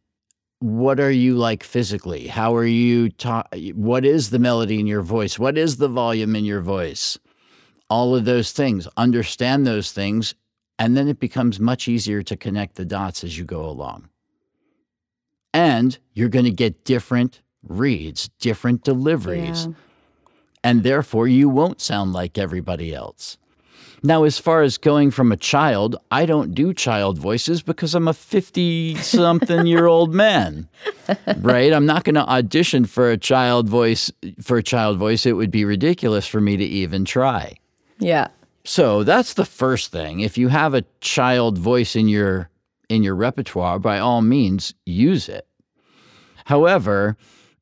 what 0.59 1.01
are 1.01 1.11
you 1.11 1.37
like 1.37 1.63
physically? 1.63 2.27
How 2.27 2.55
are 2.55 2.67
you 2.67 3.09
ta- 3.09 3.49
what 3.75 4.05
is 4.05 4.29
the 4.29 4.39
melody 4.39 4.79
in 4.79 4.87
your 4.87 5.01
voice? 5.01 5.39
What 5.39 5.57
is 5.57 5.79
the 5.79 5.89
volume 5.89 6.37
in 6.37 6.45
your 6.45 6.61
voice? 6.61 7.19
All 7.89 8.15
of 8.15 8.27
those 8.27 8.53
things. 8.53 8.87
Understand 8.99 9.67
those 9.67 9.93
things 9.93 10.35
and 10.79 10.97
then 10.97 11.09
it 11.09 11.21
becomes 11.21 11.59
much 11.59 11.89
easier 11.89 12.23
to 12.23 12.37
connect 12.37 12.75
the 12.75 12.85
dots 12.85 13.25
as 13.25 13.39
you 13.39 13.45
go 13.45 13.65
along 13.65 14.10
and 15.71 15.99
you're 16.15 16.29
going 16.37 16.45
to 16.45 16.51
get 16.65 16.85
different 16.85 17.41
reads 17.63 18.29
different 18.41 18.83
deliveries 18.85 19.67
Yeah. 19.67 19.73
and 20.65 20.83
therefore 20.83 21.27
you 21.29 21.49
won't 21.49 21.81
sound 21.81 22.13
like 22.13 22.39
everybody 22.39 22.95
else 22.95 23.37
now, 24.03 24.25
as 24.25 24.39
far 24.39 24.63
as 24.63 24.79
going 24.79 25.11
from 25.11 25.31
a 25.31 25.37
child, 25.37 25.95
I 26.11 26.25
don't 26.25 26.55
do 26.55 26.73
child 26.73 27.19
voices 27.19 27.61
because 27.61 27.95
I'm 27.95 28.09
a 28.09 28.15
50 28.15 28.95
something 28.95 29.67
year 29.67 29.85
old 29.87 30.15
man, 30.25 30.71
right? 31.37 31.71
I'm 31.71 31.85
not 31.85 32.05
going 32.05 32.15
to 32.15 32.27
audition 32.27 32.87
for 32.87 33.11
a 33.11 33.19
child 33.19 33.69
voice. 33.69 34.11
For 34.41 34.57
a 34.57 34.63
child 34.63 34.97
voice, 34.97 35.27
it 35.27 35.35
would 35.35 35.51
be 35.51 35.67
ridiculous 35.67 36.27
for 36.27 36.41
me 36.41 36.57
to 36.57 36.65
even 36.65 37.05
try. 37.05 37.57
Yeah. 37.99 38.29
So 38.65 39.05
that's 39.05 39.35
the 39.35 39.45
first 39.45 39.93
thing. 39.93 40.21
If 40.21 40.39
you 40.39 40.49
have 40.49 40.73
a 40.73 40.85
child 41.03 41.59
voice 41.59 41.95
in 41.95 42.09
your 42.09 42.49
in 42.89 43.03
your 43.03 43.15
repertoire, 43.17 43.79
by 43.79 43.99
all 43.99 44.23
means, 44.23 44.73
use 44.87 45.29
it. 45.29 45.47
However, 46.51 47.17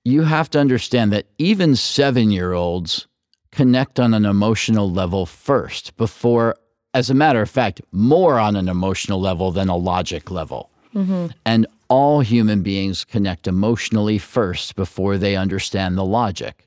you 0.07 0.23
have 0.23 0.49
to 0.49 0.59
understand 0.59 1.13
that 1.13 1.27
even 1.37 1.77
seven 1.77 2.31
year 2.31 2.55
olds 2.55 3.07
connect 3.53 4.01
on 4.01 4.15
an 4.15 4.25
emotional 4.25 4.91
level 4.91 5.27
first 5.27 5.95
before, 5.99 6.57
as 6.95 7.11
a 7.11 7.15
matter 7.15 7.43
of 7.43 7.51
fact, 7.51 7.83
more 7.93 8.39
on 8.39 8.57
an 8.57 8.67
emotional 8.67 9.21
level 9.21 9.53
than 9.53 9.69
a 9.69 9.77
logic 9.77 10.31
level. 10.31 10.71
Mm-hmm. 10.95 11.27
And 11.45 11.67
all 11.89 12.21
human 12.21 12.63
beings 12.63 13.05
connect 13.05 13.47
emotionally 13.47 14.17
first 14.17 14.75
before 14.75 15.19
they 15.19 15.37
understand 15.37 15.99
the 15.99 16.07
logic. 16.07 16.65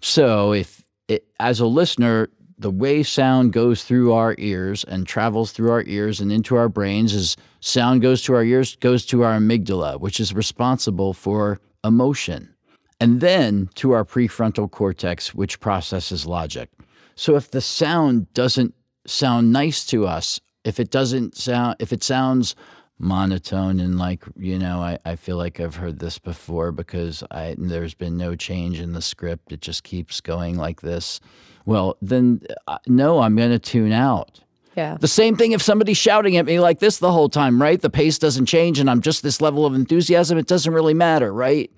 So, 0.00 0.54
if 0.54 0.82
it, 1.06 1.26
as 1.38 1.60
a 1.60 1.66
listener, 1.66 2.30
the 2.58 2.70
way 2.70 3.02
sound 3.02 3.52
goes 3.52 3.84
through 3.84 4.12
our 4.12 4.34
ears 4.38 4.84
and 4.84 5.06
travels 5.06 5.52
through 5.52 5.70
our 5.70 5.82
ears 5.84 6.20
and 6.20 6.32
into 6.32 6.56
our 6.56 6.68
brains 6.68 7.12
is 7.12 7.36
sound 7.60 8.00
goes 8.00 8.22
to 8.22 8.34
our 8.34 8.44
ears, 8.44 8.76
goes 8.76 9.04
to 9.06 9.22
our 9.22 9.38
amygdala, 9.38 10.00
which 10.00 10.20
is 10.20 10.34
responsible 10.34 11.12
for 11.12 11.60
emotion, 11.84 12.54
and 13.00 13.20
then 13.20 13.68
to 13.74 13.92
our 13.92 14.04
prefrontal 14.04 14.70
cortex, 14.70 15.34
which 15.34 15.60
processes 15.60 16.26
logic. 16.26 16.70
So, 17.14 17.36
if 17.36 17.50
the 17.50 17.60
sound 17.60 18.32
doesn't 18.34 18.74
sound 19.06 19.52
nice 19.52 19.84
to 19.86 20.06
us, 20.06 20.40
if 20.64 20.80
it 20.80 20.90
doesn't 20.90 21.36
sound, 21.36 21.76
if 21.78 21.92
it 21.92 22.02
sounds 22.02 22.54
monotone 22.98 23.78
and 23.78 23.98
like 23.98 24.24
you 24.36 24.58
know 24.58 24.80
I, 24.80 24.98
I 25.04 25.16
feel 25.16 25.36
like 25.36 25.60
i've 25.60 25.76
heard 25.76 25.98
this 25.98 26.18
before 26.18 26.72
because 26.72 27.22
i 27.30 27.54
there's 27.58 27.92
been 27.92 28.16
no 28.16 28.34
change 28.34 28.80
in 28.80 28.94
the 28.94 29.02
script. 29.02 29.52
It 29.52 29.60
just 29.60 29.84
keeps 29.84 30.22
going 30.22 30.56
like 30.56 30.80
this. 30.80 31.20
Well 31.66 31.98
then 32.00 32.40
uh, 32.66 32.78
no 32.86 33.20
i'm 33.20 33.36
going 33.36 33.50
to 33.50 33.58
tune 33.58 33.92
out. 33.92 34.40
Yeah. 34.76 34.96
the 35.00 35.08
same 35.08 35.36
thing 35.36 35.52
if 35.52 35.62
somebody's 35.62 35.96
shouting 35.96 36.36
at 36.36 36.44
me 36.44 36.60
like 36.60 36.80
this 36.80 36.98
the 36.98 37.12
whole 37.12 37.28
time 37.28 37.60
right? 37.60 37.80
The 37.80 37.90
pace 37.90 38.18
doesn't 38.18 38.46
change 38.46 38.78
and 38.78 38.88
i'm 38.88 39.02
just 39.02 39.22
this 39.22 39.40
level 39.42 39.66
of 39.66 39.74
enthusiasm. 39.74 40.38
It 40.38 40.46
doesn't 40.46 40.72
really 40.72 40.94
matter 40.94 41.32
right? 41.32 41.70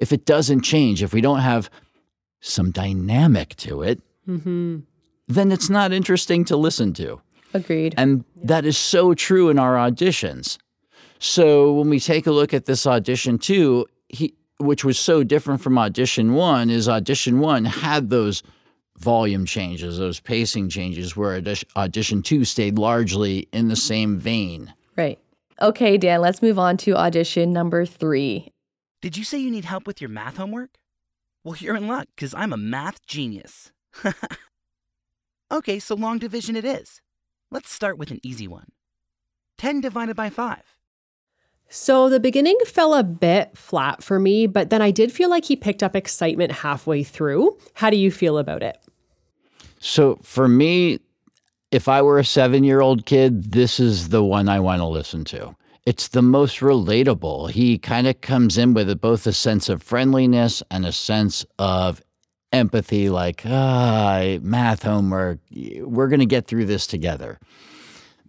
If 0.00 0.12
it 0.12 0.24
doesn't 0.26 0.62
change 0.62 1.02
if 1.02 1.12
we 1.12 1.20
don't 1.20 1.40
have 1.40 1.70
some 2.40 2.70
dynamic 2.72 3.54
to 3.56 3.82
it 3.82 4.00
then 5.28 5.52
it's 5.52 5.70
not 5.70 5.92
interesting 5.92 6.44
to 6.46 6.56
listen 6.56 6.92
to 6.94 7.20
Agreed. 7.56 7.94
and 7.96 8.24
that 8.44 8.64
is 8.64 8.76
so 8.76 9.14
true 9.14 9.48
in 9.48 9.58
our 9.58 9.74
auditions. 9.74 10.58
So 11.18 11.72
when 11.72 11.88
we 11.88 11.98
take 11.98 12.26
a 12.26 12.32
look 12.32 12.52
at 12.52 12.66
this 12.66 12.86
audition 12.86 13.38
two, 13.38 13.86
he 14.08 14.34
which 14.58 14.84
was 14.84 14.98
so 14.98 15.22
different 15.22 15.60
from 15.60 15.76
audition 15.78 16.34
one, 16.34 16.70
is 16.70 16.88
audition 16.88 17.40
one 17.40 17.64
had 17.64 18.10
those 18.10 18.42
volume 18.98 19.44
changes, 19.44 19.98
those 19.98 20.20
pacing 20.20 20.68
changes, 20.70 21.16
where 21.16 21.36
audition, 21.36 21.68
audition 21.76 22.22
two 22.22 22.44
stayed 22.44 22.78
largely 22.78 23.48
in 23.52 23.68
the 23.68 23.76
same 23.76 24.18
vein. 24.18 24.72
right. 24.96 25.18
Okay, 25.60 25.96
Dan, 25.96 26.20
let's 26.20 26.42
move 26.42 26.58
on 26.58 26.76
to 26.78 26.94
audition 26.94 27.50
number 27.50 27.86
three. 27.86 28.52
Did 29.00 29.16
you 29.16 29.24
say 29.24 29.38
you 29.38 29.50
need 29.50 29.64
help 29.64 29.86
with 29.86 30.02
your 30.02 30.10
math 30.10 30.36
homework? 30.36 30.70
Well, 31.44 31.56
you're 31.58 31.76
in 31.76 31.88
luck, 31.88 32.08
because 32.14 32.34
I'm 32.34 32.52
a 32.52 32.58
math 32.58 33.06
genius. 33.06 33.72
okay, 35.50 35.78
so 35.78 35.94
long 35.94 36.18
division 36.18 36.56
it 36.56 36.64
is. 36.66 37.00
Let's 37.50 37.70
start 37.70 37.98
with 37.98 38.10
an 38.10 38.20
easy 38.22 38.48
one 38.48 38.72
10 39.58 39.80
divided 39.80 40.16
by 40.16 40.30
5. 40.30 40.58
So 41.68 42.08
the 42.08 42.20
beginning 42.20 42.56
fell 42.64 42.94
a 42.94 43.02
bit 43.02 43.56
flat 43.56 44.02
for 44.02 44.20
me, 44.20 44.46
but 44.46 44.70
then 44.70 44.82
I 44.82 44.90
did 44.90 45.10
feel 45.10 45.28
like 45.28 45.44
he 45.44 45.56
picked 45.56 45.82
up 45.82 45.96
excitement 45.96 46.52
halfway 46.52 47.02
through. 47.02 47.58
How 47.74 47.90
do 47.90 47.96
you 47.96 48.10
feel 48.10 48.38
about 48.38 48.62
it? 48.62 48.78
So 49.80 50.18
for 50.22 50.48
me, 50.48 51.00
if 51.72 51.88
I 51.88 52.02
were 52.02 52.18
a 52.18 52.24
seven 52.24 52.64
year 52.64 52.80
old 52.80 53.06
kid, 53.06 53.52
this 53.52 53.80
is 53.80 54.10
the 54.10 54.24
one 54.24 54.48
I 54.48 54.60
want 54.60 54.80
to 54.80 54.86
listen 54.86 55.24
to. 55.26 55.56
It's 55.84 56.08
the 56.08 56.22
most 56.22 56.58
relatable. 56.58 57.50
He 57.50 57.78
kind 57.78 58.06
of 58.06 58.20
comes 58.20 58.58
in 58.58 58.74
with 58.74 59.00
both 59.00 59.26
a 59.26 59.32
sense 59.32 59.68
of 59.68 59.82
friendliness 59.82 60.62
and 60.70 60.84
a 60.84 60.92
sense 60.92 61.44
of 61.58 62.02
empathy, 62.56 63.08
like, 63.08 63.42
ah, 63.44 64.38
math 64.40 64.82
homework, 64.82 65.38
we're 65.80 66.08
going 66.08 66.20
to 66.20 66.26
get 66.26 66.46
through 66.46 66.66
this 66.66 66.86
together. 66.86 67.38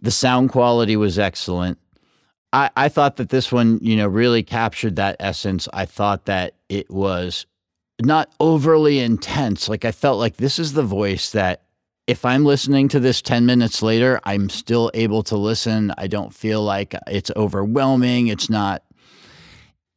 The 0.00 0.10
sound 0.10 0.50
quality 0.50 0.96
was 0.96 1.18
excellent. 1.18 1.78
I, 2.52 2.70
I 2.76 2.88
thought 2.88 3.16
that 3.16 3.30
this 3.30 3.50
one, 3.50 3.78
you 3.82 3.96
know, 3.96 4.06
really 4.06 4.42
captured 4.42 4.96
that 4.96 5.16
essence. 5.20 5.68
I 5.72 5.84
thought 5.84 6.26
that 6.26 6.54
it 6.68 6.90
was 6.90 7.46
not 8.00 8.32
overly 8.40 9.00
intense. 9.00 9.68
Like 9.68 9.84
I 9.84 9.92
felt 9.92 10.18
like 10.18 10.36
this 10.36 10.58
is 10.58 10.72
the 10.72 10.82
voice 10.82 11.32
that 11.32 11.62
if 12.06 12.24
I'm 12.24 12.44
listening 12.44 12.88
to 12.88 13.00
this 13.00 13.20
10 13.20 13.44
minutes 13.44 13.82
later, 13.82 14.20
I'm 14.24 14.48
still 14.48 14.90
able 14.94 15.22
to 15.24 15.36
listen. 15.36 15.92
I 15.98 16.06
don't 16.06 16.32
feel 16.32 16.62
like 16.62 16.94
it's 17.06 17.30
overwhelming. 17.36 18.28
It's 18.28 18.48
not 18.48 18.82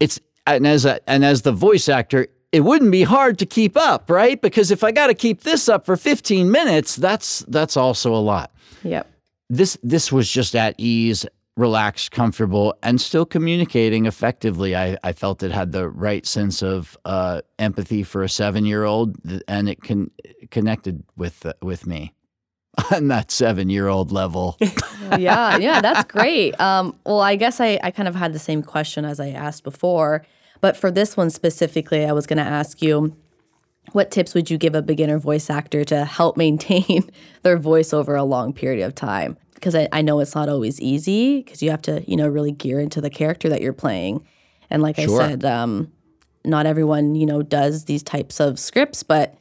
it's 0.02 0.20
and 0.48 0.66
as 0.66 0.86
a, 0.86 1.00
and 1.10 1.24
as 1.24 1.44
the 1.44 1.52
voice 1.52 1.88
actor, 1.88 2.28
it 2.52 2.62
wouldn't 2.62 2.92
be 2.92 3.04
hard 3.04 3.40
to 3.40 3.46
keep 3.46 3.78
up, 3.78 4.10
right? 4.10 4.42
Because 4.42 4.72
if 4.72 4.84
I 4.84 4.92
got 4.92 5.08
to 5.08 5.14
keep 5.14 5.42
this 5.42 5.70
up 5.70 5.86
for 5.86 5.96
15 5.96 6.52
minutes, 6.52 6.96
that's 6.96 7.40
that's 7.48 7.78
also 7.78 8.14
a 8.14 8.20
lot 8.20 8.52
Yep. 8.84 9.08
this 9.50 9.78
this 9.84 10.12
was 10.12 10.30
just 10.30 10.56
at 10.56 10.76
ease 10.78 11.26
relaxed 11.58 12.12
comfortable 12.12 12.74
and 12.82 13.00
still 13.00 13.26
communicating 13.26 14.06
effectively 14.06 14.74
i, 14.74 14.98
I 15.04 15.12
felt 15.12 15.44
it 15.44 15.52
had 15.52 15.74
the 15.74 15.90
right 15.90 16.26
sense 16.26 16.64
of 16.64 16.98
uh, 17.04 17.42
empathy 17.60 18.04
for 18.04 18.24
a 18.24 18.30
seven 18.30 18.66
year 18.66 18.86
old 18.86 19.18
and 19.50 19.68
it 19.68 19.84
can 19.84 20.10
connected 20.50 21.04
with 21.18 21.46
uh, 21.46 21.54
with 21.62 21.86
me 21.86 22.14
on 22.96 23.10
that 23.10 23.32
seven 23.32 23.70
year 23.70 23.90
old 23.90 24.14
level 24.14 24.58
yeah, 25.20 25.58
yeah, 25.58 25.82
that's 25.82 26.06
great. 26.06 26.60
Um, 26.60 26.96
well, 27.06 27.20
I 27.20 27.36
guess 27.36 27.60
I, 27.60 27.80
I 27.84 27.92
kind 27.92 28.08
of 28.08 28.16
had 28.16 28.32
the 28.34 28.40
same 28.40 28.64
question 28.64 29.04
as 29.04 29.20
I 29.20 29.30
asked 29.30 29.64
before, 29.66 30.26
but 30.62 30.78
for 30.78 30.92
this 30.92 31.18
one 31.18 31.30
specifically, 31.30 32.06
I 32.06 32.14
was 32.14 32.26
going 32.26 32.38
to 32.38 32.44
ask 32.44 32.82
you 32.82 33.16
what 33.94 34.12
tips 34.12 34.34
would 34.34 34.50
you 34.50 34.58
give 34.58 34.76
a 34.76 34.82
beginner 34.82 35.18
voice 35.18 35.50
actor 35.50 35.84
to 35.86 36.06
help 36.06 36.38
maintain 36.46 37.10
their 37.42 37.58
voice 37.58 37.94
over 37.94 38.16
a 38.16 38.24
long 38.24 38.54
period 38.54 38.86
of 38.86 38.96
time? 38.96 39.38
Because 39.56 39.76
I, 39.76 39.88
I 39.92 40.02
know 40.02 40.20
it's 40.20 40.34
not 40.34 40.50
always 40.50 40.80
easy 40.80 41.42
because 41.42 41.62
you 41.62 41.70
have 41.72 41.82
to, 41.84 42.04
you 42.10 42.16
know, 42.16 42.28
really 42.28 42.52
gear 42.52 42.80
into 42.80 43.02
the 43.02 43.10
character 43.10 43.50
that 43.50 43.62
you're 43.62 43.74
playing. 43.74 44.26
And 44.70 44.82
like 44.82 44.96
Sure. 44.96 45.22
I 45.22 45.30
said, 45.30 45.46
um, 45.46 45.92
not 46.44 46.66
everyone, 46.66 47.16
you 47.16 47.26
know, 47.26 47.42
does 47.42 47.86
these 47.86 48.02
types 48.02 48.40
of 48.40 48.58
scripts, 48.58 49.04
but 49.04 49.36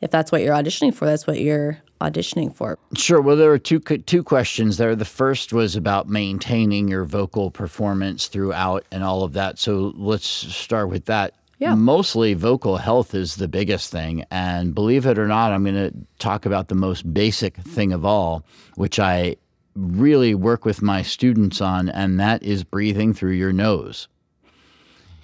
if 0.00 0.10
that's 0.10 0.30
what 0.30 0.42
you're 0.42 0.54
auditioning 0.54 0.94
for, 0.94 1.06
that's 1.06 1.26
what 1.26 1.40
you're 1.40 1.78
auditioning 2.00 2.54
for. 2.54 2.78
Sure. 2.94 3.20
Well, 3.20 3.36
there 3.36 3.50
were 3.50 3.58
two 3.58 3.80
two 3.80 4.22
questions 4.22 4.76
there. 4.76 4.94
The 4.94 5.04
first 5.04 5.52
was 5.52 5.76
about 5.76 6.08
maintaining 6.08 6.88
your 6.88 7.04
vocal 7.04 7.50
performance 7.50 8.28
throughout 8.28 8.84
and 8.90 9.02
all 9.02 9.22
of 9.22 9.32
that. 9.34 9.58
So 9.58 9.92
let's 9.96 10.26
start 10.26 10.88
with 10.88 11.06
that. 11.06 11.34
Yeah. 11.58 11.74
mostly 11.74 12.34
vocal 12.34 12.76
health 12.76 13.14
is 13.14 13.36
the 13.36 13.48
biggest 13.48 13.90
thing. 13.90 14.24
And 14.30 14.74
believe 14.74 15.06
it 15.06 15.18
or 15.18 15.26
not, 15.26 15.52
I'm 15.52 15.64
going 15.64 15.74
to 15.74 15.92
talk 16.18 16.44
about 16.44 16.68
the 16.68 16.74
most 16.74 17.14
basic 17.14 17.56
thing 17.56 17.94
of 17.94 18.04
all, 18.04 18.44
which 18.74 18.98
I 18.98 19.36
really 19.74 20.34
work 20.34 20.64
with 20.64 20.82
my 20.82 21.02
students 21.02 21.60
on, 21.60 21.88
and 21.88 22.20
that 22.20 22.42
is 22.42 22.62
breathing 22.62 23.14
through 23.14 23.32
your 23.32 23.52
nose. 23.52 24.08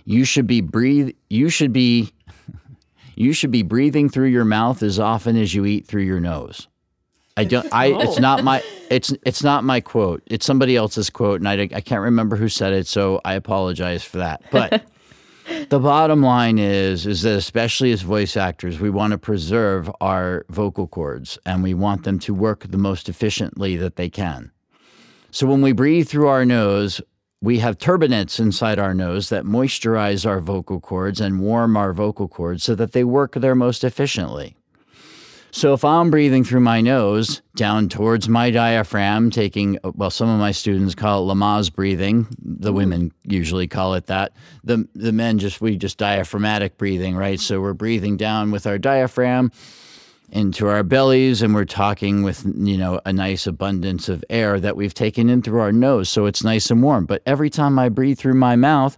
You 0.05 0.25
should 0.25 0.47
be 0.47 0.61
breathe. 0.61 1.15
You 1.31 1.49
should 1.49 1.73
be. 1.73 2.13
You 3.15 3.33
should 3.33 3.51
be 3.51 3.63
breathing 3.63 4.09
through 4.09 4.29
your 4.29 4.45
mouth 4.45 4.83
as 4.83 4.99
often 4.99 5.37
as 5.37 5.55
you 5.55 5.65
eat 5.65 5.87
through 5.87 6.03
your 6.03 6.21
nose. 6.21 6.69
I 7.37 7.45
don't. 7.45 7.67
I. 7.73 7.87
Oh. 7.93 8.01
It's 8.01 8.19
not 8.19 8.45
my. 8.45 8.63
It's. 8.91 9.13
It's 9.25 9.43
not 9.43 9.65
my 9.65 9.81
quote. 9.81 10.23
It's 10.27 10.47
somebody 10.47 10.77
else's 10.77 11.11
quote, 11.11 11.41
and 11.41 11.49
I. 11.49 11.69
I 11.75 11.81
can't 11.81 12.03
remember 12.03 12.37
who 12.37 12.49
said 12.49 12.73
it, 12.73 12.87
so 12.87 13.21
I 13.25 13.35
apologize 13.35 14.05
for 14.05 14.19
that. 14.19 14.43
But 14.51 14.85
the 15.69 15.79
bottom 15.79 16.23
line 16.23 16.59
is, 16.59 17.07
is 17.07 17.23
that 17.23 17.37
especially 17.37 17.93
as 17.93 18.03
voice 18.03 18.37
actors, 18.37 18.81
we 18.81 18.91
want 18.91 19.13
to 19.13 19.19
preserve 19.19 19.91
our 20.01 20.45
vocal 20.49 20.87
cords, 20.87 21.39
and 21.47 21.63
we 21.63 21.75
want 21.75 22.05
them 22.05 22.19
to 22.21 22.35
work 22.35 22.67
the 22.69 22.79
most 22.79 23.09
efficiently 23.09 23.77
that 23.77 23.97
they 23.97 24.09
can. 24.09 24.51
So 25.31 25.47
when 25.47 25.63
we 25.63 25.73
breathe 25.73 26.09
through 26.09 26.29
our 26.29 26.45
nose, 26.45 27.01
we 27.43 27.59
have 27.59 27.77
turbinates 27.77 28.39
inside 28.39 28.79
our 28.79 28.95
nose 28.95 29.29
that 29.29 29.45
moisturize 29.45 30.25
our 30.25 30.41
vocal 30.41 30.81
cords 30.81 31.21
and 31.21 31.41
warm 31.41 31.77
our 31.77 31.93
vocal 31.93 32.29
cords 32.29 32.63
so 32.63 32.77
that 32.77 32.93
they 32.93 33.03
work 33.03 33.35
their 33.35 33.57
most 33.57 33.83
efficiently. 33.83 34.57
So 35.51 35.75
if 35.75 35.85
I'm 35.85 36.11
breathing 36.11 36.45
through 36.45 36.61
my 36.61 36.81
nose 36.81 37.43
down 37.57 37.91
towards 37.91 38.27
my 38.27 38.51
diaphragm, 38.51 39.31
taking, 39.31 39.79
well, 39.83 40.09
some 40.09 40.31
of 40.31 40.39
my 40.39 40.53
students 40.53 40.95
call 40.95 41.29
it 41.29 41.35
Lamaze 41.35 41.71
breathing. 41.71 42.27
The 42.39 42.73
mm. 42.73 42.77
women 42.77 43.13
usually 43.25 43.67
call 43.67 43.93
it 43.95 44.07
that. 44.07 44.33
The, 44.65 44.89
the 44.95 45.13
men 45.13 45.39
just, 45.39 45.61
we 45.61 45.77
just 45.77 45.99
diaphragmatic 45.99 46.79
breathing, 46.79 47.17
right? 47.17 47.39
So 47.39 47.61
we're 47.61 47.75
breathing 47.75 48.17
down 48.17 48.51
with 48.51 48.67
our 48.67 48.79
diaphragm 48.79 49.53
into 50.33 50.67
our 50.67 50.83
bellies 50.83 51.43
and 51.43 51.55
we're 51.55 51.65
talking 51.67 52.23
with 52.23 52.45
you 52.57 52.77
know 52.77 53.01
a 53.05 53.13
nice 53.13 53.47
abundance 53.47 54.09
of 54.09 54.25
air 54.31 54.59
that 54.59 54.77
we've 54.77 54.95
taken 54.95 55.29
in 55.29 55.43
through 55.43 55.61
our 55.61 55.73
nose 55.73 56.09
so 56.09 56.27
it's 56.27 56.43
nice 56.43 56.71
and 56.71 56.83
warm. 56.83 57.05
But 57.07 57.23
every 57.27 57.51
time 57.51 57.79
i 57.79 57.89
breathe 57.89 58.19
through 58.19 58.35
my 58.35 58.57
mouth 58.57 58.97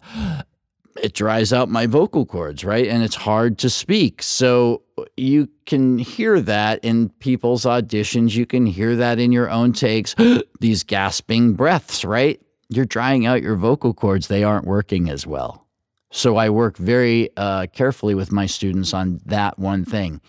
it 1.03 1.12
dries 1.12 1.53
out 1.53 1.69
my 1.69 1.87
vocal 1.87 2.25
cords 2.25 2.64
right? 2.64 2.87
And 2.87 3.03
it's 3.03 3.17
hard 3.17 3.59
to 3.59 3.69
speak. 3.69 4.23
So 4.23 4.83
you 5.17 5.49
can 5.67 5.99
hear 5.99 6.41
that 6.41 6.85
in 6.85 7.09
people's 7.19 7.64
auditions. 7.64 8.37
You 8.37 8.47
can 8.47 8.64
hear 8.64 8.95
that 8.95 9.19
in 9.19 9.33
your 9.33 9.50
own 9.50 9.73
takes. 9.73 10.14
These 10.61 10.85
gasping 10.85 11.55
breaths 11.55 12.05
right? 12.05 12.41
You're 12.69 12.85
drying 12.85 13.26
out 13.26 13.43
your 13.43 13.57
vocal 13.57 13.93
cords. 13.93 14.29
They 14.29 14.45
aren't 14.45 14.67
working 14.67 15.11
as 15.11 15.26
well. 15.26 15.67
So 16.12 16.37
i 16.37 16.49
work 16.49 16.76
very 16.76 17.29
uh, 17.37 17.67
carefully 17.73 18.14
with 18.14 18.31
my 18.31 18.47
students 18.47 18.95
on 18.95 19.21
that 19.26 19.59
one 19.59 19.85
thing 19.85 20.21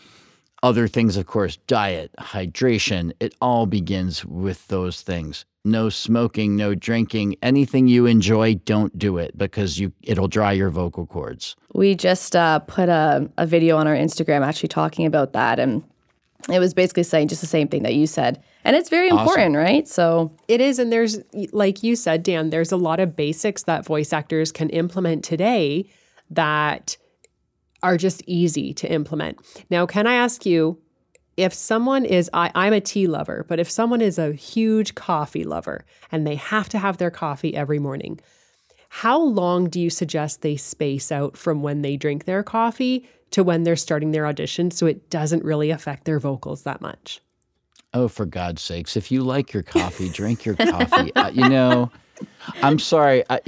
other 0.65 0.87
things, 0.87 1.15
of 1.15 1.27
course, 1.27 1.57
diet, 1.67 2.09
hydration, 2.19 3.13
it 3.19 3.35
all 3.39 3.67
begins 3.67 4.25
with 4.25 4.67
those 4.67 5.01
things. 5.01 5.45
No 5.63 5.89
smoking, 5.89 6.55
no 6.55 6.73
drinking, 6.73 7.35
anything 7.43 7.87
you 7.87 8.07
enjoy, 8.07 8.55
don't 8.55 8.97
do 8.97 9.19
it 9.19 9.37
because 9.37 9.79
you 9.79 9.93
it'll 10.01 10.27
dry 10.27 10.53
your 10.53 10.71
vocal 10.71 11.05
cords. 11.05 11.55
We 11.75 11.93
just 11.93 12.35
uh, 12.35 12.59
put 12.59 12.89
a, 12.89 13.29
a 13.37 13.45
video 13.45 13.77
on 13.77 13.85
our 13.85 13.93
Instagram 13.95 14.43
actually 14.43 14.69
talking 14.69 15.05
about 15.05 15.33
that. 15.33 15.59
And 15.59 15.83
it 16.51 16.57
was 16.57 16.73
basically 16.73 17.03
saying 17.03 17.27
just 17.27 17.41
the 17.41 17.47
same 17.47 17.67
thing 17.67 17.83
that 17.83 17.93
you 17.93 18.07
said. 18.07 18.43
And 18.63 18.75
it's 18.75 18.89
very 18.89 19.09
important, 19.09 19.55
right? 19.55 19.87
So 19.87 20.31
It 20.47 20.61
is. 20.61 20.79
And 20.79 20.91
there's, 20.91 21.19
like 21.51 21.83
you 21.83 21.95
said, 21.95 22.23
Dan, 22.23 22.49
there's 22.49 22.71
a 22.71 22.77
lot 22.77 22.99
of 22.99 23.15
basics 23.15 23.63
that 23.63 23.85
voice 23.85 24.11
actors 24.11 24.51
can 24.51 24.71
implement 24.71 25.23
today 25.23 25.85
that 26.31 26.97
are 27.85 27.97
just 27.97 28.23
easy 28.25 28.73
to 28.73 28.91
implement. 28.91 29.39
Now, 29.69 29.85
can 29.85 30.07
I 30.07 30.15
ask 30.15 30.43
you 30.43 30.79
if 31.37 31.53
someone 31.53 32.03
is, 32.03 32.31
I, 32.33 32.51
I'm 32.55 32.73
a 32.73 32.81
tea 32.81 33.05
lover, 33.05 33.45
but 33.47 33.59
if 33.59 33.69
someone 33.69 34.01
is 34.01 34.17
a 34.17 34.33
huge 34.33 34.95
coffee 34.95 35.43
lover 35.43 35.85
and 36.11 36.25
they 36.25 36.33
have 36.35 36.67
to 36.69 36.79
have 36.79 36.97
their 36.97 37.11
coffee 37.11 37.55
every 37.55 37.77
morning, 37.77 38.19
how 38.89 39.21
long 39.21 39.69
do 39.69 39.79
you 39.79 39.91
suggest 39.91 40.41
they 40.41 40.55
space 40.55 41.11
out 41.11 41.37
from 41.37 41.61
when 41.61 41.83
they 41.83 41.95
drink 41.95 42.25
their 42.25 42.41
coffee 42.41 43.07
to 43.29 43.43
when 43.43 43.61
they're 43.63 43.75
starting 43.75 44.11
their 44.11 44.25
audition 44.25 44.71
so 44.71 44.87
it 44.87 45.11
doesn't 45.11 45.43
really 45.43 45.69
affect 45.69 46.05
their 46.05 46.19
vocals 46.19 46.63
that 46.63 46.81
much? 46.81 47.21
Oh, 47.93 48.07
for 48.07 48.25
God's 48.25 48.63
sakes, 48.63 48.97
if 48.97 49.11
you 49.11 49.21
like 49.21 49.53
your 49.53 49.63
coffee, 49.63 50.09
drink 50.09 50.43
your 50.43 50.55
coffee. 50.55 51.13
Uh, 51.15 51.29
you 51.29 51.47
know, 51.47 51.91
I'm 52.63 52.79
sorry. 52.79 53.23
I, 53.29 53.41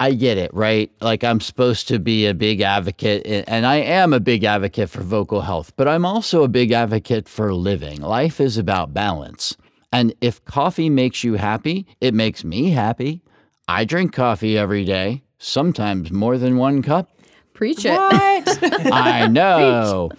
I 0.00 0.12
get 0.12 0.38
it, 0.38 0.52
right? 0.52 0.90
Like 1.00 1.22
I'm 1.22 1.40
supposed 1.40 1.88
to 1.88 1.98
be 1.98 2.26
a 2.26 2.34
big 2.34 2.60
advocate, 2.60 3.22
and 3.46 3.64
I 3.64 3.76
am 3.76 4.12
a 4.12 4.20
big 4.20 4.44
advocate 4.44 4.90
for 4.90 5.02
vocal 5.02 5.42
health, 5.42 5.72
but 5.76 5.86
I'm 5.86 6.04
also 6.04 6.42
a 6.42 6.48
big 6.48 6.72
advocate 6.72 7.28
for 7.28 7.54
living. 7.54 8.00
Life 8.00 8.40
is 8.40 8.58
about 8.58 8.92
balance. 8.92 9.56
And 9.92 10.12
if 10.20 10.44
coffee 10.44 10.90
makes 10.90 11.22
you 11.22 11.34
happy, 11.34 11.86
it 12.00 12.14
makes 12.14 12.42
me 12.42 12.70
happy. 12.70 13.22
I 13.68 13.84
drink 13.84 14.12
coffee 14.12 14.58
every 14.58 14.84
day, 14.84 15.22
sometimes 15.38 16.10
more 16.10 16.36
than 16.38 16.56
one 16.56 16.82
cup. 16.82 17.10
preach 17.52 17.84
it. 17.84 17.96
I 18.92 19.28
know. 19.28 20.10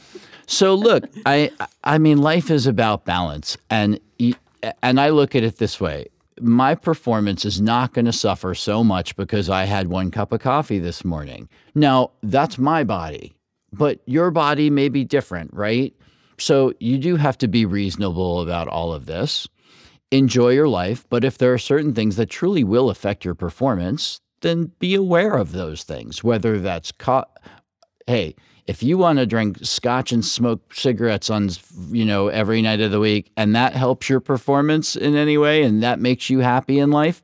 So 0.47 0.73
look, 0.75 1.03
I 1.25 1.51
I 1.83 1.97
mean 1.97 2.19
life 2.19 2.49
is 2.49 2.65
about 2.67 3.03
balance 3.03 3.57
and 3.69 3.99
and 4.81 4.99
I 4.99 5.09
look 5.09 5.35
at 5.35 5.43
it 5.43 5.57
this 5.57 5.81
way. 5.81 6.07
My 6.41 6.75
performance 6.75 7.45
is 7.45 7.61
not 7.61 7.93
going 7.93 8.05
to 8.05 8.13
suffer 8.13 8.53
so 8.53 8.83
much 8.83 9.15
because 9.15 9.49
I 9.49 9.63
had 9.65 9.87
one 9.87 10.11
cup 10.11 10.31
of 10.31 10.41
coffee 10.41 10.79
this 10.79 11.05
morning. 11.05 11.47
Now, 11.73 12.11
that's 12.23 12.57
my 12.57 12.83
body, 12.83 13.35
but 13.71 13.99
your 14.05 14.31
body 14.31 14.69
may 14.69 14.89
be 14.89 15.03
different, 15.05 15.53
right? 15.53 15.93
So 16.37 16.73
you 16.79 16.97
do 16.97 17.15
have 17.15 17.37
to 17.39 17.47
be 17.47 17.65
reasonable 17.65 18.41
about 18.41 18.67
all 18.67 18.93
of 18.93 19.05
this. 19.05 19.47
Enjoy 20.11 20.49
your 20.49 20.67
life, 20.67 21.05
but 21.09 21.23
if 21.23 21.37
there 21.37 21.53
are 21.53 21.57
certain 21.57 21.93
things 21.93 22.17
that 22.17 22.29
truly 22.29 22.63
will 22.63 22.89
affect 22.89 23.25
your 23.25 23.35
performance, 23.35 24.19
then 24.41 24.71
be 24.79 24.93
aware 24.93 25.35
of 25.37 25.51
those 25.51 25.83
things, 25.83 26.23
whether 26.23 26.59
that's 26.59 26.91
co- 26.91 27.25
hey, 28.07 28.35
if 28.67 28.81
you 28.81 28.97
want 28.97 29.19
to 29.19 29.25
drink 29.25 29.59
scotch 29.61 30.11
and 30.11 30.25
smoke 30.25 30.73
cigarettes 30.73 31.29
on, 31.29 31.49
you 31.89 32.05
know, 32.05 32.27
every 32.29 32.61
night 32.61 32.81
of 32.81 32.91
the 32.91 32.99
week 32.99 33.31
and 33.37 33.55
that 33.55 33.73
helps 33.73 34.09
your 34.09 34.19
performance 34.19 34.95
in 34.95 35.15
any 35.15 35.37
way 35.37 35.63
and 35.63 35.83
that 35.83 35.99
makes 35.99 36.29
you 36.29 36.39
happy 36.39 36.79
in 36.79 36.89
life, 36.91 37.21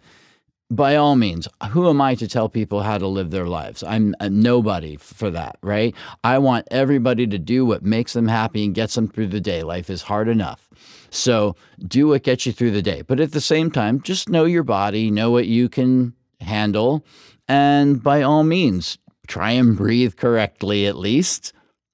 by 0.70 0.96
all 0.96 1.18
means, 1.18 1.50
who 1.72 1.90
am 1.90 2.00
I 2.00 2.16
to 2.16 2.28
tell 2.28 2.48
people 2.48 2.82
how 2.82 2.98
to 2.98 3.08
live 3.08 3.32
their 3.32 3.48
lives? 3.48 3.84
I'm 3.84 4.16
a 4.22 4.30
nobody 4.30 4.96
for 4.96 5.30
that, 5.32 5.58
right? 5.62 5.94
I 6.24 6.38
want 6.38 6.68
everybody 6.72 7.28
to 7.28 7.38
do 7.38 7.66
what 7.66 7.84
makes 7.84 8.14
them 8.14 8.28
happy 8.28 8.64
and 8.64 8.74
gets 8.74 8.96
them 8.96 9.10
through 9.10 9.28
the 9.28 9.42
day. 9.42 9.64
Life 9.64 9.90
is 9.90 10.04
hard 10.04 10.30
enough. 10.30 10.70
So 11.10 11.58
do 11.88 12.08
what 12.08 12.24
gets 12.24 12.46
you 12.46 12.54
through 12.54 12.72
the 12.72 12.82
day. 12.82 13.02
But 13.02 13.20
at 13.20 13.34
the 13.34 13.42
same 13.42 13.70
time, 13.70 14.00
just 14.02 14.30
know 14.30 14.46
your 14.46 14.64
body, 14.64 15.12
know 15.12 15.30
what 15.30 15.48
you 15.48 15.68
can 15.68 16.14
handle, 16.40 17.06
and 17.50 18.02
by 18.02 18.22
all 18.22 18.44
means, 18.46 18.98
try 19.32 19.52
and 19.52 19.78
breathe 19.78 20.18
correctly 20.18 20.86
at 20.86 20.98
least. 20.98 21.54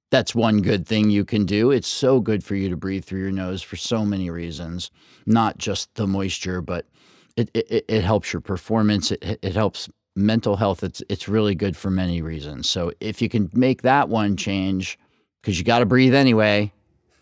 That's 0.09 0.33
one 0.33 0.61
good 0.61 0.87
thing 0.87 1.11
you 1.11 1.23
can 1.23 1.45
do. 1.45 1.69
It's 1.69 1.87
so 1.87 2.19
good 2.19 2.43
for 2.43 2.55
you 2.55 2.67
to 2.69 2.75
breathe 2.75 3.05
through 3.05 3.21
your 3.21 3.31
nose 3.31 3.61
for 3.61 3.75
so 3.75 4.03
many 4.03 4.31
reasons, 4.31 4.89
not 5.27 5.59
just 5.59 5.93
the 5.95 6.07
moisture, 6.07 6.61
but 6.61 6.87
it, 7.35 7.51
it, 7.53 7.85
it 7.87 8.03
helps 8.03 8.33
your 8.33 8.41
performance. 8.41 9.11
It, 9.11 9.39
it 9.43 9.53
helps 9.53 9.87
mental 10.15 10.55
health. 10.55 10.83
It's, 10.83 11.03
it's 11.09 11.27
really 11.27 11.53
good 11.53 11.77
for 11.77 11.91
many 11.91 12.23
reasons. 12.23 12.67
So 12.69 12.91
if 12.99 13.21
you 13.21 13.29
can 13.29 13.51
make 13.53 13.83
that 13.83 14.09
one 14.09 14.35
change, 14.35 14.97
because 15.41 15.59
you 15.59 15.63
got 15.63 15.79
to 15.79 15.85
breathe 15.85 16.15
anyway, 16.15 16.73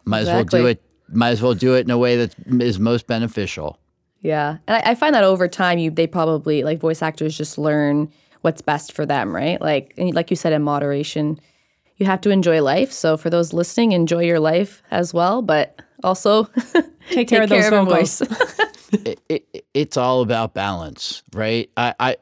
might 0.06 0.20
as 0.22 0.28
well 0.28 0.44
do 0.46 0.68
it. 0.68 0.82
Might 1.10 1.30
as 1.30 1.42
well 1.42 1.54
do 1.54 1.76
it 1.76 1.82
in 1.82 1.92
a 1.92 1.98
way 1.98 2.16
that 2.16 2.34
is 2.62 2.80
most 2.80 3.06
beneficial. 3.06 3.78
Yeah, 4.22 4.58
and 4.66 4.78
I, 4.78 4.92
I 4.92 4.96
find 4.96 5.14
that 5.14 5.24
over 5.24 5.48
time, 5.48 5.78
you 5.78 5.92
they 5.92 6.08
probably 6.08 6.64
like 6.64 6.80
voice 6.80 7.04
actors 7.04 7.38
just 7.38 7.58
learn 7.60 8.12
what's 8.46 8.62
best 8.62 8.94
for 8.94 9.06
them, 9.08 9.36
right? 9.36 9.60
Like 9.60 9.94
like 9.98 10.30
you 10.30 10.38
said, 10.38 10.54
in 10.54 10.62
moderation, 10.62 11.40
you 11.98 12.06
have 12.06 12.22
to 12.22 12.30
enjoy 12.30 12.62
life. 12.62 12.92
So 12.92 13.18
for 13.18 13.32
those 13.32 13.52
listening, 13.54 13.92
enjoy 13.92 14.24
your 14.24 14.40
life 14.40 14.84
as 14.92 15.14
well, 15.14 15.42
but 15.42 15.82
also 16.04 16.46
Take 17.10 17.28
care 17.28 17.44
of 17.44 17.50
those 17.50 17.64
your 17.64 17.72
vocals. 17.72 18.20
voice. 18.20 18.92
it, 19.06 19.20
it, 19.30 19.66
it's 19.74 19.98
all 19.98 20.22
about 20.22 20.54
balance, 20.54 21.24
right? 21.34 21.70
I, 21.76 21.96
I 22.00 22.18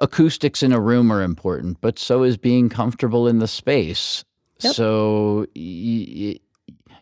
acoustics 0.00 0.62
in 0.62 0.72
a 0.72 0.80
room 0.80 1.10
are 1.12 1.22
important, 1.22 1.80
but 1.80 1.98
so 1.98 2.22
is 2.22 2.36
being 2.36 2.68
comfortable 2.68 3.26
in 3.26 3.40
the 3.40 3.48
space. 3.48 4.24
Yep. 4.60 4.74
So 4.74 5.46
y- 5.56 6.06
y- 6.16 6.40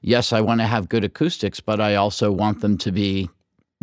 yes, 0.00 0.32
I 0.32 0.40
want 0.40 0.60
to 0.60 0.66
have 0.66 0.88
good 0.88 1.04
acoustics, 1.04 1.60
but 1.60 1.78
I 1.78 1.94
also 1.94 2.32
want 2.32 2.60
them 2.62 2.78
to 2.78 2.90
be 2.90 3.28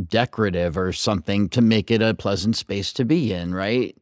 decorative 0.07 0.77
or 0.77 0.91
something 0.93 1.47
to 1.49 1.61
make 1.61 1.91
it 1.91 2.01
a 2.01 2.15
pleasant 2.15 2.55
space 2.55 2.91
to 2.93 3.05
be 3.05 3.31
in, 3.33 3.53
right? 3.53 3.95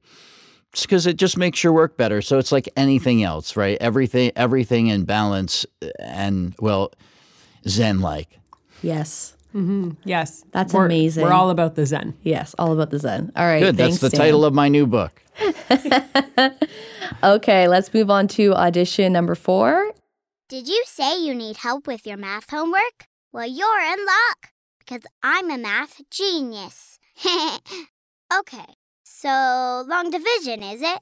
Because 0.74 1.06
it 1.08 1.18
just 1.18 1.38
makes 1.38 1.64
your 1.64 1.74
work 1.74 1.98
better. 1.98 2.22
So 2.22 2.38
it's 2.38 2.52
like 2.52 2.70
anything 2.78 3.24
else, 3.24 3.56
right? 3.56 3.78
Everything, 3.82 4.32
everything 4.36 4.88
in 4.88 5.04
balance, 5.06 5.66
uh, 5.82 5.88
and 6.00 6.54
well, 6.60 6.92
zen 7.68 8.00
like. 8.02 8.40
yes, 8.82 9.36
mm-hmm. 9.54 9.92
Yes. 10.06 10.44
That's 10.52 10.74
We're- 10.74 10.86
amazing. 10.86 11.24
We're 11.24 11.34
all 11.34 11.50
about 11.50 11.76
the 11.76 11.86
Zen. 11.86 12.16
yes, 12.24 12.56
all 12.58 12.72
about 12.74 12.90
the 12.90 13.00
Zen. 13.00 13.32
All 13.36 13.46
right, 13.46 13.60
Good. 13.62 13.78
thanks, 13.78 13.98
That's 14.00 14.12
the 14.12 14.18
Dan. 14.18 14.26
title 14.28 14.46
of 14.46 14.54
my 14.54 14.68
new 14.70 14.88
book. 14.88 15.22
okay, 17.24 17.68
let's 17.68 17.94
move 17.94 18.10
on 18.10 18.28
to 18.30 18.54
audition 18.54 19.14
number 19.14 19.36
four. 19.36 19.92
Did 20.50 20.68
you 20.68 20.84
say 20.86 21.18
you 21.22 21.34
need 21.34 21.58
help 21.58 21.88
with 21.88 22.06
your 22.06 22.18
math 22.18 22.50
homework? 22.50 23.06
Well, 23.32 23.48
you're 23.48 23.82
in 23.82 24.00
luck 24.06 24.52
because 24.80 25.02
I'm 25.24 25.50
a 25.50 25.58
math 25.58 26.02
genius. 26.10 27.00
okay, 28.40 28.66
so 29.22 29.86
long 29.88 30.10
division, 30.10 30.64
is 30.64 30.82
it? 30.82 31.00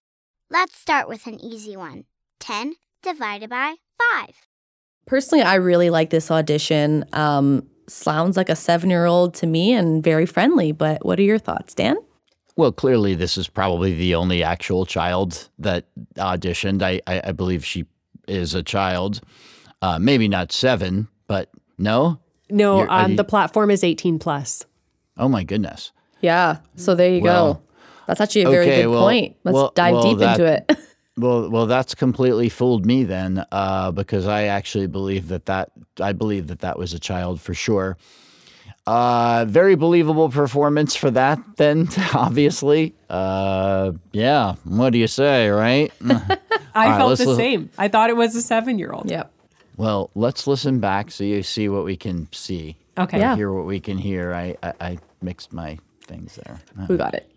Let's 0.50 0.78
start 0.78 1.08
with 1.08 1.26
an 1.26 1.40
easy 1.40 1.78
one 1.78 2.04
10 2.42 2.74
divided 3.02 3.50
by 3.50 3.76
5. 4.14 4.30
Personally, 5.06 5.44
I 5.44 5.56
really 5.56 5.90
like 5.90 6.10
this 6.10 6.30
audition. 6.30 7.06
Um, 7.14 7.68
sounds 7.88 8.36
like 8.36 8.50
a 8.50 8.56
seven 8.58 8.90
year 8.90 9.06
old 9.06 9.34
to 9.36 9.48
me 9.48 9.74
and 9.74 10.04
very 10.04 10.26
friendly, 10.26 10.74
but 10.74 11.06
what 11.06 11.18
are 11.18 11.24
your 11.24 11.40
thoughts, 11.40 11.74
Dan? 11.74 11.96
Well, 12.58 12.74
clearly, 12.74 13.16
this 13.16 13.38
is 13.38 13.48
probably 13.48 13.96
the 13.96 14.16
only 14.16 14.44
actual 14.44 14.86
child 14.86 15.48
that 15.60 15.86
auditioned. 16.16 16.82
I, 16.82 17.00
I, 17.08 17.22
I 17.30 17.32
believe 17.32 17.64
she 17.64 17.86
is 18.28 18.54
a 18.54 18.62
child. 18.62 19.22
Uh, 19.82 19.98
maybe 19.98 20.28
not 20.28 20.52
seven, 20.52 21.08
but 21.28 21.50
no? 21.78 22.20
No, 22.50 22.86
um, 22.90 23.12
you- 23.12 23.18
the 23.18 23.24
platform 23.24 23.72
is 23.72 23.82
18 23.82 24.20
plus. 24.20 24.66
Oh, 25.16 25.30
my 25.30 25.46
goodness. 25.46 25.94
Yeah, 26.20 26.58
so 26.76 26.96
there 26.96 27.14
you 27.14 27.22
Well, 27.22 27.54
go. 27.54 27.62
That's 28.10 28.22
actually 28.22 28.42
a 28.44 28.50
very 28.50 28.66
okay, 28.66 28.82
good 28.82 28.90
well- 28.90 29.04
point. 29.04 29.36
Let's 29.44 29.54
well- 29.54 29.72
dive 29.76 29.94
well, 29.94 30.04
deep 30.04 30.18
that- 30.20 30.40
into 30.40 30.52
it. 30.52 30.78
Well, 31.18 31.50
well, 31.50 31.66
that's 31.66 31.96
completely 31.96 32.48
fooled 32.48 32.86
me 32.86 33.04
then, 33.04 33.44
uh, 33.52 33.92
because 33.92 34.26
I 34.26 34.44
actually 34.44 34.88
believe 34.88 35.28
that 35.28 35.48
that 35.48 35.70
I 36.00 36.14
believe 36.14 36.48
that 36.48 36.60
that 36.60 36.80
was 36.80 36.94
a 36.94 37.00
child 37.00 37.42
for 37.42 37.54
sure. 37.54 37.98
Uh, 38.88 39.44
very 39.46 39.76
believable 39.76 40.30
performance 40.30 40.96
for 40.96 41.12
that. 41.12 41.38
Then, 41.58 41.90
obviously, 42.14 42.96
uh, 43.10 43.92
yeah. 44.14 44.56
What 44.64 44.94
do 44.94 44.98
you 44.98 45.08
say, 45.08 45.50
right? 45.50 45.92
I 46.06 46.08
right, 46.74 46.98
felt 46.98 47.18
the 47.18 47.26
look- 47.26 47.38
same. 47.38 47.70
I 47.78 47.90
thought 47.90 48.10
it 48.10 48.16
was 48.16 48.34
a 48.38 48.42
seven 48.42 48.80
year 48.80 48.94
old. 48.94 49.12
yep. 49.12 49.30
well, 49.76 50.12
let's 50.16 50.48
listen 50.48 50.80
back 50.80 51.12
so 51.12 51.26
you 51.26 51.44
see 51.44 51.68
what 51.68 51.84
we 51.84 51.98
can 51.98 52.30
see. 52.32 52.78
Okay. 52.98 53.20
Yeah. 53.20 53.36
Hear 53.36 53.52
what 53.52 53.66
we 53.66 53.82
can 53.82 53.98
hear. 53.98 54.34
I 54.34 54.56
I, 54.64 54.74
I 54.80 54.98
mixed 55.22 55.52
my 55.52 55.78
things 56.06 56.40
there. 56.46 56.62
We 56.88 56.96
got 56.96 57.14
it. 57.14 57.30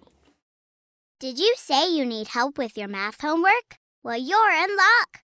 Did 1.23 1.39
you 1.39 1.55
say 1.57 1.89
you 1.89 2.05
need 2.05 2.27
help 2.27 2.59
with 2.59 2.77
your 2.77 2.89
math 2.89 3.21
homework? 3.21 3.77
Well, 4.03 4.19
you're 4.19 4.53
in 4.65 4.77
luck. 4.77 5.21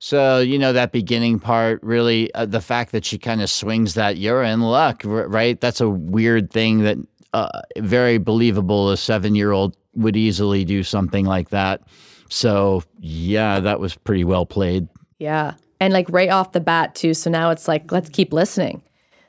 So, 0.00 0.40
you 0.40 0.58
know, 0.58 0.72
that 0.72 0.90
beginning 0.90 1.38
part, 1.38 1.80
really, 1.84 2.34
uh, 2.34 2.46
the 2.46 2.60
fact 2.60 2.90
that 2.90 3.04
she 3.04 3.16
kind 3.16 3.40
of 3.40 3.48
swings 3.48 3.94
that, 3.94 4.16
you're 4.16 4.42
in 4.42 4.62
luck, 4.62 5.04
r- 5.04 5.28
right? 5.28 5.60
That's 5.60 5.80
a 5.80 5.88
weird 5.88 6.50
thing 6.50 6.80
that 6.80 6.96
uh, 7.34 7.60
very 7.78 8.18
believable. 8.18 8.90
A 8.90 8.96
seven 8.96 9.36
year 9.36 9.52
old 9.52 9.76
would 9.94 10.16
easily 10.16 10.64
do 10.64 10.82
something 10.82 11.24
like 11.24 11.50
that. 11.50 11.82
So, 12.28 12.82
yeah, 12.98 13.60
that 13.60 13.78
was 13.78 13.94
pretty 13.94 14.24
well 14.24 14.44
played. 14.44 14.88
Yeah. 15.20 15.54
And 15.78 15.92
like 15.92 16.10
right 16.10 16.30
off 16.30 16.50
the 16.50 16.58
bat, 16.58 16.96
too. 16.96 17.14
So 17.14 17.30
now 17.30 17.50
it's 17.50 17.68
like, 17.68 17.92
let's 17.92 18.08
keep 18.08 18.32
listening. 18.32 18.82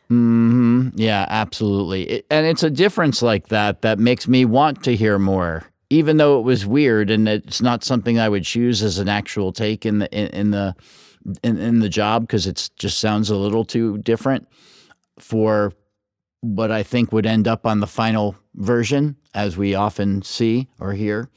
Hmm 0.10 0.90
Yeah, 0.96 1.26
absolutely. 1.30 2.04
It, 2.04 2.26
and 2.30 2.46
it's 2.46 2.64
a 2.64 2.70
difference 2.70 3.22
like 3.22 3.48
that 3.50 3.82
that 3.82 4.00
makes 4.00 4.28
me 4.28 4.46
want 4.46 4.84
to 4.84 4.96
hear 4.96 5.20
more, 5.20 5.64
even 5.90 6.18
though 6.18 6.40
it 6.40 6.44
was 6.44 6.66
weird 6.66 7.10
and 7.10 7.28
it's 7.28 7.62
not 7.62 7.84
something 7.84 8.20
I 8.20 8.30
would 8.30 8.44
choose 8.44 8.82
as 8.84 9.00
an 9.00 9.10
actual 9.10 9.52
take 9.52 9.86
in 9.86 10.00
the 10.00 10.12
in, 10.12 10.28
in 10.28 10.52
the 10.52 10.76
in, 11.44 11.58
in 11.58 11.80
the 11.80 11.90
job 11.90 12.24
because 12.24 12.48
it 12.48 12.70
just 12.78 13.00
sounds 13.00 13.30
a 13.30 13.36
little 13.36 13.66
too 13.66 13.98
different 14.00 14.48
for 15.20 15.74
what 16.42 16.72
I 16.72 16.84
think 16.84 17.12
would 17.12 17.26
end 17.26 17.48
up 17.48 17.66
on 17.66 17.80
the 17.80 17.88
final 17.88 18.36
version, 18.56 19.16
as 19.34 19.58
we 19.58 19.76
often 19.76 20.22
see 20.22 20.68
or 20.80 20.94
hear. 20.94 21.30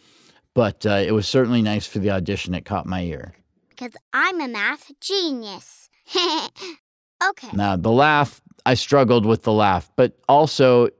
But 0.54 0.84
uh, 0.84 1.02
it 1.04 1.12
was 1.12 1.26
certainly 1.26 1.62
nice 1.62 1.86
for 1.86 1.98
the 1.98 2.10
audition. 2.10 2.54
It 2.54 2.64
caught 2.64 2.86
my 2.86 3.02
ear. 3.02 3.34
Because 3.68 3.92
I'm 4.12 4.40
a 4.40 4.48
math 4.48 4.90
genius. 5.00 5.88
okay. 6.16 7.48
Now, 7.52 7.76
the 7.76 7.90
laugh, 7.90 8.40
I 8.66 8.74
struggled 8.74 9.26
with 9.26 9.42
the 9.42 9.52
laugh, 9.52 9.90
but 9.96 10.18
also 10.28 10.90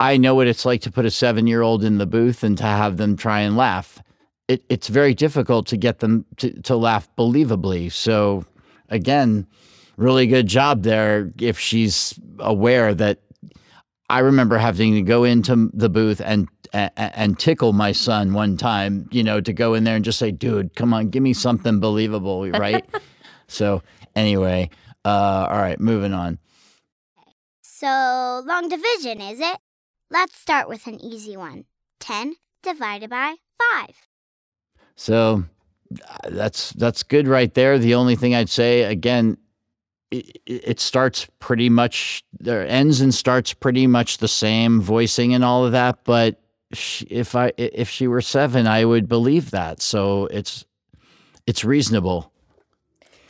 I 0.00 0.16
know 0.16 0.34
what 0.34 0.48
it's 0.48 0.64
like 0.64 0.80
to 0.82 0.90
put 0.90 1.06
a 1.06 1.10
seven 1.10 1.46
year 1.46 1.62
old 1.62 1.84
in 1.84 1.98
the 1.98 2.06
booth 2.06 2.42
and 2.42 2.58
to 2.58 2.64
have 2.64 2.96
them 2.96 3.16
try 3.16 3.40
and 3.40 3.56
laugh. 3.56 4.02
It, 4.48 4.64
it's 4.68 4.88
very 4.88 5.14
difficult 5.14 5.66
to 5.68 5.76
get 5.76 6.00
them 6.00 6.26
to, 6.38 6.60
to 6.62 6.76
laugh 6.76 7.08
believably. 7.16 7.92
So, 7.92 8.44
again, 8.88 9.46
really 9.96 10.26
good 10.26 10.48
job 10.48 10.82
there 10.82 11.32
if 11.38 11.58
she's 11.58 12.18
aware 12.40 12.92
that 12.94 13.20
I 14.10 14.18
remember 14.18 14.58
having 14.58 14.94
to 14.94 15.02
go 15.02 15.24
into 15.24 15.70
the 15.72 15.88
booth 15.88 16.20
and 16.20 16.48
and, 16.72 16.90
and 16.96 17.38
tickle 17.38 17.72
my 17.72 17.92
son 17.92 18.32
one 18.32 18.56
time, 18.56 19.08
you 19.12 19.22
know, 19.22 19.40
to 19.40 19.52
go 19.52 19.74
in 19.74 19.84
there 19.84 19.94
and 19.94 20.04
just 20.04 20.18
say, 20.18 20.32
"Dude, 20.32 20.74
come 20.74 20.92
on, 20.92 21.10
give 21.10 21.22
me 21.22 21.32
something 21.32 21.80
believable," 21.80 22.50
right? 22.50 22.84
so, 23.46 23.82
anyway, 24.16 24.68
uh, 25.04 25.46
all 25.48 25.58
right, 25.58 25.78
moving 25.78 26.12
on. 26.12 26.38
So, 27.82 28.44
long 28.46 28.68
division, 28.68 29.20
is 29.20 29.40
it? 29.40 29.58
Let's 30.08 30.38
start 30.38 30.68
with 30.68 30.86
an 30.86 31.04
easy 31.04 31.36
one 31.36 31.64
10 31.98 32.36
divided 32.62 33.10
by 33.10 33.34
5. 33.74 33.88
So 34.94 35.42
that's 36.28 36.70
that's 36.74 37.02
good 37.02 37.26
right 37.26 37.52
there. 37.52 37.80
The 37.80 37.96
only 37.96 38.14
thing 38.14 38.36
I'd 38.36 38.48
say 38.48 38.84
again, 38.84 39.36
it, 40.12 40.38
it 40.46 40.78
starts 40.78 41.26
pretty 41.40 41.68
much 41.68 42.22
there 42.38 42.64
ends 42.64 43.00
and 43.00 43.12
starts 43.12 43.52
pretty 43.52 43.88
much 43.88 44.18
the 44.18 44.28
same 44.28 44.80
voicing 44.80 45.34
and 45.34 45.42
all 45.42 45.66
of 45.66 45.72
that. 45.72 46.04
But 46.04 46.40
if 46.70 47.34
I 47.34 47.50
if 47.56 47.90
she 47.90 48.06
were 48.06 48.20
seven, 48.20 48.68
I 48.68 48.84
would 48.84 49.08
believe 49.08 49.50
that. 49.50 49.82
So 49.82 50.26
it's 50.26 50.64
it's 51.48 51.64
reasonable. 51.64 52.31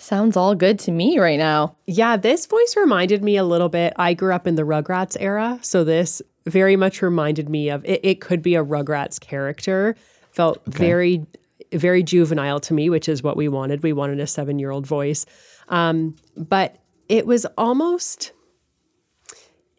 Sounds 0.02 0.36
all 0.36 0.56
good 0.56 0.80
to 0.80 0.90
me 0.90 1.20
right 1.20 1.38
now. 1.38 1.76
Yeah, 1.86 2.16
this 2.16 2.46
voice 2.46 2.74
reminded 2.76 3.22
me 3.22 3.36
a 3.36 3.44
little 3.44 3.68
bit. 3.68 3.92
I 3.94 4.14
grew 4.14 4.34
up 4.34 4.48
in 4.48 4.56
the 4.56 4.64
Rugrats 4.64 5.16
era, 5.20 5.60
so 5.62 5.84
this 5.84 6.20
very 6.44 6.74
much 6.74 7.02
reminded 7.02 7.48
me 7.48 7.70
of 7.70 7.84
it. 7.84 8.00
It 8.02 8.20
could 8.20 8.42
be 8.42 8.56
a 8.56 8.64
Rugrats 8.64 9.20
character. 9.20 9.94
Felt 10.32 10.60
very, 10.66 11.24
very 11.72 12.02
juvenile 12.02 12.58
to 12.60 12.74
me, 12.74 12.90
which 12.90 13.08
is 13.08 13.22
what 13.22 13.36
we 13.36 13.46
wanted. 13.46 13.84
We 13.84 13.92
wanted 13.92 14.18
a 14.18 14.26
seven-year-old 14.26 14.88
voice, 14.88 15.24
um, 15.68 16.16
but 16.36 16.78
it 17.08 17.24
was 17.24 17.46
almost. 17.56 18.32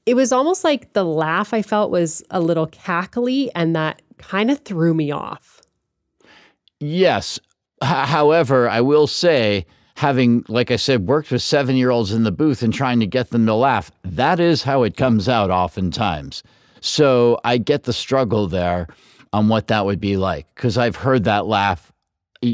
It 0.06 0.14
was 0.14 0.32
almost 0.32 0.64
like 0.64 0.94
the 0.94 1.04
laugh 1.04 1.54
I 1.54 1.62
felt 1.62 1.92
was 1.92 2.24
a 2.30 2.40
little 2.40 2.68
cackly, 2.68 3.50
and 3.56 3.76
that 3.76 4.02
kind 4.20 4.50
of 4.50 4.60
threw 4.60 4.94
me 4.94 5.12
off. 5.12 5.62
Yes. 6.80 7.42
H- 7.84 7.90
however, 8.08 8.70
I 8.70 8.80
will 8.80 9.08
say, 9.08 9.66
having, 9.96 10.44
like 10.48 10.72
I 10.72 10.76
said, 10.76 11.08
worked 11.08 11.32
with 11.32 11.42
seven 11.42 11.76
year 11.76 11.90
olds 11.90 12.12
in 12.12 12.24
the 12.24 12.32
booth 12.32 12.64
and 12.64 12.74
trying 12.74 13.00
to 13.00 13.08
get 13.08 13.30
them 13.30 13.46
to 13.46 13.54
laugh, 13.54 13.92
that 14.04 14.40
is 14.40 14.64
how 14.64 14.84
it 14.84 14.98
comes 14.98 15.30
out 15.30 15.52
oftentimes. 15.52 16.44
So 16.82 17.40
I 17.44 17.58
get 17.58 17.84
the 17.84 17.94
struggle 17.94 18.48
there 18.48 18.88
on 19.32 19.48
what 19.48 19.68
that 19.68 19.86
would 19.86 20.00
be 20.00 20.18
like 20.18 20.48
because 20.56 20.78
I've 20.78 20.96
heard 20.96 21.24
that 21.24 21.46
laugh, 21.46 21.92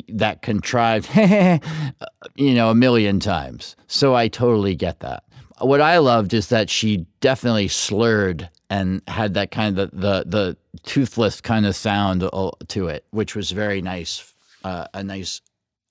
that 0.10 0.42
contrived, 0.42 1.10
you 2.36 2.54
know, 2.54 2.70
a 2.70 2.76
million 2.76 3.20
times. 3.20 3.76
So 3.88 4.16
I 4.16 4.28
totally 4.28 4.76
get 4.76 5.00
that. 5.00 5.24
What 5.60 5.82
I 5.82 5.98
loved 5.98 6.34
is 6.34 6.48
that 6.50 6.70
she 6.70 7.06
definitely 7.20 7.68
slurred 7.68 8.50
and 8.70 9.02
had 9.08 9.34
that 9.34 9.52
kind 9.52 9.78
of 9.78 9.92
the 9.92 10.24
the 10.26 10.56
toothless 10.84 11.42
kind 11.42 11.66
of 11.66 11.76
sound 11.76 12.24
uh, 12.24 12.52
to 12.70 12.88
it, 12.88 13.06
which 13.12 13.36
was 13.36 13.52
very 13.52 13.82
nice, 13.82 14.34
uh, 14.64 14.86
a 14.94 15.04
nice 15.04 15.42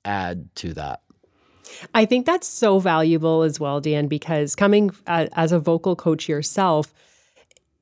add 0.05 0.49
to 0.57 0.73
that. 0.75 1.01
I 1.95 2.05
think 2.05 2.27
that's 2.27 2.47
so 2.47 2.79
valuable 2.79 3.43
as 3.43 3.59
well, 3.61 3.81
Dan, 3.81 4.09
because 4.09 4.55
coming 4.55 4.91
uh, 5.07 5.27
as 5.33 5.53
a 5.53 5.59
vocal 5.59 5.97
coach 5.97 6.29
yourself, 6.29 6.93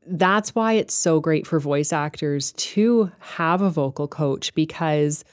that's 0.06 0.54
why 0.54 0.74
it's 0.74 0.94
so 0.94 1.20
great 1.20 1.46
for 1.46 1.58
voice 1.58 1.92
actors 1.92 2.52
to 2.52 3.10
have 3.18 3.60
a 3.60 3.70
vocal 3.70 4.06
coach 4.06 4.54
because 4.54 5.24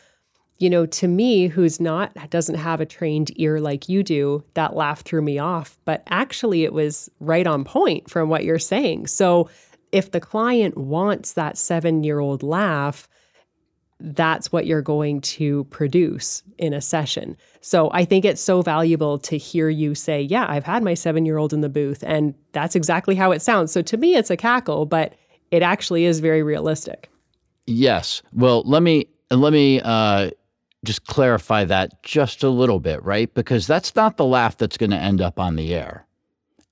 you 0.57 0.69
know 0.69 0.85
to 0.85 1.07
me 1.07 1.47
who's 1.47 1.79
not 1.79 2.11
doesn't 2.29 2.55
have 2.55 2.81
a 2.81 2.85
trained 2.85 3.31
ear 3.39 3.59
like 3.59 3.87
you 3.87 4.01
do 4.01 4.43
that 4.55 4.75
laugh 4.75 5.01
threw 5.01 5.21
me 5.21 5.37
off. 5.37 5.77
But 5.85 6.03
actually 6.07 6.63
it 6.63 6.73
was 6.73 7.09
right 7.19 7.45
on 7.45 7.63
point 7.63 8.09
from 8.09 8.29
what 8.29 8.43
you're 8.43 8.59
saying. 8.59 9.07
So 9.07 9.49
if 9.91 10.11
the 10.11 10.19
client 10.19 10.75
wants 10.75 11.33
that 11.33 11.55
7-year-old 11.55 12.41
laugh 12.41 13.07
that's 14.03 14.51
what 14.51 14.65
you're 14.65 14.81
going 14.81 15.21
to 15.21 15.63
produce 15.65 16.43
in 16.57 16.73
a 16.73 16.81
session. 16.81 17.37
So 17.61 17.89
I 17.93 18.03
think 18.03 18.25
it's 18.25 18.41
so 18.41 18.61
valuable 18.61 19.17
to 19.19 19.37
hear 19.37 19.69
you 19.69 19.95
say, 19.95 20.21
Yeah, 20.21 20.45
I've 20.47 20.65
had 20.65 20.83
my 20.83 20.93
seven 20.93 21.25
year 21.25 21.37
old 21.37 21.53
in 21.53 21.61
the 21.61 21.69
booth, 21.69 22.03
and 22.05 22.35
that's 22.51 22.75
exactly 22.75 23.15
how 23.15 23.31
it 23.31 23.41
sounds. 23.41 23.71
So 23.71 23.81
to 23.81 23.97
me, 23.97 24.15
it's 24.15 24.29
a 24.29 24.37
cackle, 24.37 24.85
but 24.85 25.13
it 25.51 25.63
actually 25.63 26.03
is 26.03 26.19
very 26.19 26.43
realistic. 26.43 27.09
Yes. 27.65 28.21
Well, 28.33 28.63
let 28.65 28.83
me 28.83 29.07
let 29.31 29.53
me 29.53 29.79
uh, 29.81 30.31
just 30.83 31.05
clarify 31.05 31.63
that 31.63 32.03
just 32.03 32.43
a 32.43 32.49
little 32.49 32.81
bit, 32.81 33.01
right? 33.03 33.33
Because 33.33 33.65
that's 33.65 33.95
not 33.95 34.17
the 34.17 34.25
laugh 34.25 34.57
that's 34.57 34.77
going 34.77 34.91
to 34.91 34.97
end 34.97 35.21
up 35.21 35.39
on 35.39 35.55
the 35.55 35.73
air. 35.73 36.05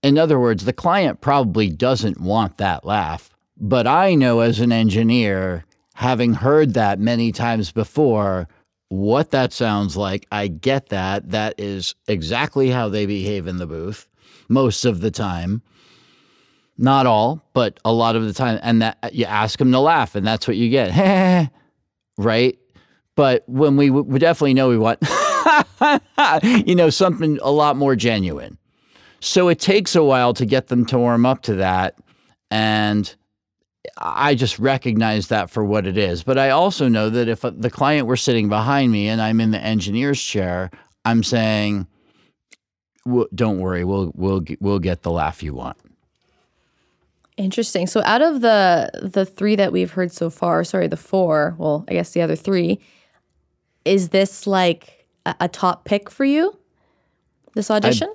In 0.04 0.18
other 0.18 0.40
words, 0.40 0.66
the 0.66 0.74
client 0.74 1.22
probably 1.22 1.70
doesn't 1.70 2.20
want 2.20 2.58
that 2.58 2.84
laugh, 2.84 3.30
but 3.56 3.88
I 3.88 4.16
know 4.16 4.42
as 4.42 4.60
an 4.60 4.72
engineer 4.72 5.64
having 5.94 6.34
heard 6.34 6.74
that 6.74 7.00
many 7.00 7.32
times 7.32 7.72
before, 7.72 8.48
what 8.90 9.32
that 9.32 9.54
sounds 9.54 9.96
like. 9.96 10.28
I 10.32 10.48
get 10.48 10.90
that. 10.90 11.32
That 11.32 11.56
is 11.58 11.96
exactly 12.08 12.70
how 12.70 12.90
they 12.90 13.06
behave 13.06 13.48
in 13.48 13.58
the 13.58 13.68
booth 13.68 14.08
most 14.50 14.86
of 14.86 15.02
the 15.02 15.12
time. 15.12 15.62
Not 16.78 17.06
all, 17.06 17.42
but 17.54 17.80
a 17.86 17.94
lot 17.94 18.16
of 18.16 18.26
the 18.26 18.34
time. 18.34 18.60
And 18.64 18.82
that 18.82 19.14
you 19.14 19.26
ask 19.26 19.60
them 19.60 19.72
to 19.72 19.80
laugh, 19.80 20.16
and 20.16 20.26
that's 20.26 20.48
what 20.48 20.58
you 20.58 20.70
get. 20.70 21.50
right? 22.18 22.58
But 23.16 23.44
when 23.48 23.78
we, 23.78 23.90
we 23.90 24.20
definitely 24.20 24.54
know 24.54 24.70
we 24.70 24.78
want, 24.78 25.00
you 26.66 26.76
know, 26.76 26.90
something 26.90 27.40
a 27.42 27.52
lot 27.52 27.76
more 27.76 27.96
genuine. 27.96 28.58
So 29.20 29.50
it 29.50 29.60
takes 29.60 29.96
a 29.96 30.04
while 30.04 30.34
to 30.34 30.46
get 30.46 30.68
them 30.68 30.86
to 30.88 30.98
warm 30.98 31.26
up 31.26 31.44
to 31.44 31.56
that. 31.56 31.96
And 32.50 33.14
I 33.98 34.36
just 34.36 34.60
recognize 34.60 35.28
that 35.28 35.50
for 35.50 35.64
what 35.64 35.86
it 35.86 35.98
is. 35.98 36.24
But 36.24 36.38
I 36.38 36.50
also 36.50 36.88
know 36.88 37.10
that 37.10 37.28
if 37.28 37.44
uh, 37.44 37.52
the 37.56 37.70
client 37.70 38.08
were 38.08 38.18
sitting 38.18 38.50
behind 38.50 38.92
me 38.92 39.08
and 39.08 39.22
I'm 39.22 39.40
in 39.40 39.52
the 39.52 39.60
engineer's 39.60 40.22
chair, 40.22 40.72
I'm 41.06 41.24
saying, 41.24 41.88
"Don't 43.36 43.60
worry, 43.60 43.84
we'll 43.84 44.12
we'll 44.16 44.44
we'll 44.60 44.80
get 44.80 45.04
the 45.04 45.12
laugh 45.12 45.44
you 45.44 45.54
want." 45.54 45.78
Interesting. 47.38 47.88
So 47.88 48.02
out 48.06 48.22
of 48.22 48.42
the 48.42 48.92
the 49.02 49.26
3 49.26 49.56
that 49.56 49.72
we've 49.72 49.92
heard 49.92 50.12
so 50.12 50.30
far, 50.30 50.64
sorry, 50.64 50.88
the 50.88 50.98
4, 50.98 51.56
well, 51.58 51.86
I 51.88 51.94
guess 51.94 52.12
the 52.12 52.22
other 52.22 52.36
3, 52.36 52.80
is 53.86 54.10
this 54.10 54.46
like 54.46 55.08
a, 55.26 55.36
a 55.42 55.48
top 55.48 55.86
pick 55.86 56.10
for 56.10 56.26
you? 56.26 56.58
This 57.56 57.72
audition? 57.72 58.14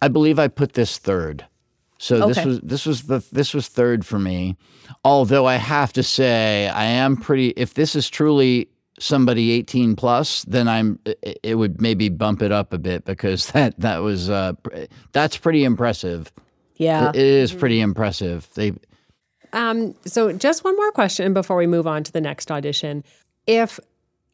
I, 0.00 0.06
I 0.06 0.08
believe 0.08 0.38
I 0.38 0.48
put 0.48 0.74
this 0.74 0.98
third. 0.98 1.44
So 1.98 2.22
okay. 2.22 2.26
this 2.32 2.44
was 2.44 2.60
this 2.60 2.86
was 2.86 3.02
the 3.04 3.24
this 3.32 3.52
was 3.52 3.68
third 3.68 4.06
for 4.06 4.18
me. 4.18 4.56
Although 5.04 5.46
I 5.46 5.56
have 5.56 5.92
to 5.94 6.02
say 6.02 6.68
I 6.68 6.84
am 6.84 7.16
pretty 7.16 7.48
if 7.50 7.74
this 7.74 7.96
is 7.96 8.08
truly 8.08 8.68
somebody 9.00 9.52
18 9.52 9.94
plus 9.94 10.42
then 10.44 10.66
I'm 10.66 10.98
it 11.22 11.56
would 11.56 11.80
maybe 11.80 12.08
bump 12.08 12.42
it 12.42 12.50
up 12.50 12.72
a 12.72 12.78
bit 12.78 13.04
because 13.04 13.46
that 13.52 13.78
that 13.80 13.98
was 13.98 14.30
uh 14.30 14.52
that's 15.12 15.36
pretty 15.36 15.64
impressive. 15.64 16.32
Yeah. 16.76 17.10
It 17.10 17.16
is 17.16 17.52
pretty 17.52 17.80
impressive. 17.80 18.48
They 18.54 18.72
um 19.52 19.94
so 20.04 20.32
just 20.32 20.62
one 20.62 20.76
more 20.76 20.92
question 20.92 21.34
before 21.34 21.56
we 21.56 21.66
move 21.66 21.88
on 21.88 22.04
to 22.04 22.12
the 22.12 22.20
next 22.20 22.52
audition. 22.52 23.02
If 23.46 23.80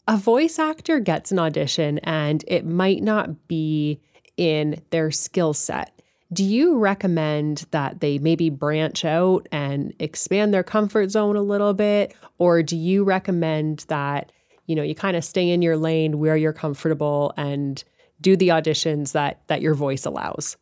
a 0.07 0.19
voice 0.19 0.59
actor 0.59 1.01
gets 1.01 1.33
an 1.33 1.39
audition 1.39 1.99
and 2.01 2.45
it 2.47 2.67
might 2.67 3.03
not 3.03 3.49
be 3.49 4.01
in 4.37 4.83
their 4.91 5.11
skill 5.11 5.55
set 5.55 5.94
do 6.35 6.45
you 6.45 6.79
recommend 6.79 7.65
that 7.71 8.01
they 8.01 8.19
maybe 8.19 8.51
branch 8.51 9.05
out 9.05 9.47
and 9.53 9.95
expand 9.99 10.53
their 10.53 10.63
comfort 10.63 11.11
zone 11.11 11.37
a 11.37 11.43
little 11.43 11.73
bit? 11.73 12.15
Or 12.39 12.63
do 12.63 12.77
you 12.77 13.05
recommend 13.05 13.85
that, 13.89 14.33
you 14.67 14.75
know, 14.75 14.83
you 14.83 14.95
kind 14.95 15.17
of 15.17 15.25
stay 15.25 15.49
in 15.49 15.63
your 15.63 15.77
lane 15.77 16.19
where 16.19 16.37
you're 16.37 16.53
comfortable 16.53 17.33
and 17.37 17.83
do 18.21 18.37
the 18.37 18.49
auditions 18.49 19.13
that 19.13 19.41
that 19.47 19.63
your 19.63 19.75
voice 19.75 20.05
allows? 20.05 20.57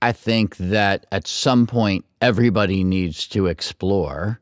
I 0.00 0.12
think 0.12 0.56
that 0.56 1.06
at 1.12 1.26
some 1.26 1.66
point 1.66 2.04
everybody 2.20 2.84
needs 2.84 3.26
to 3.28 3.46
explore 3.46 4.40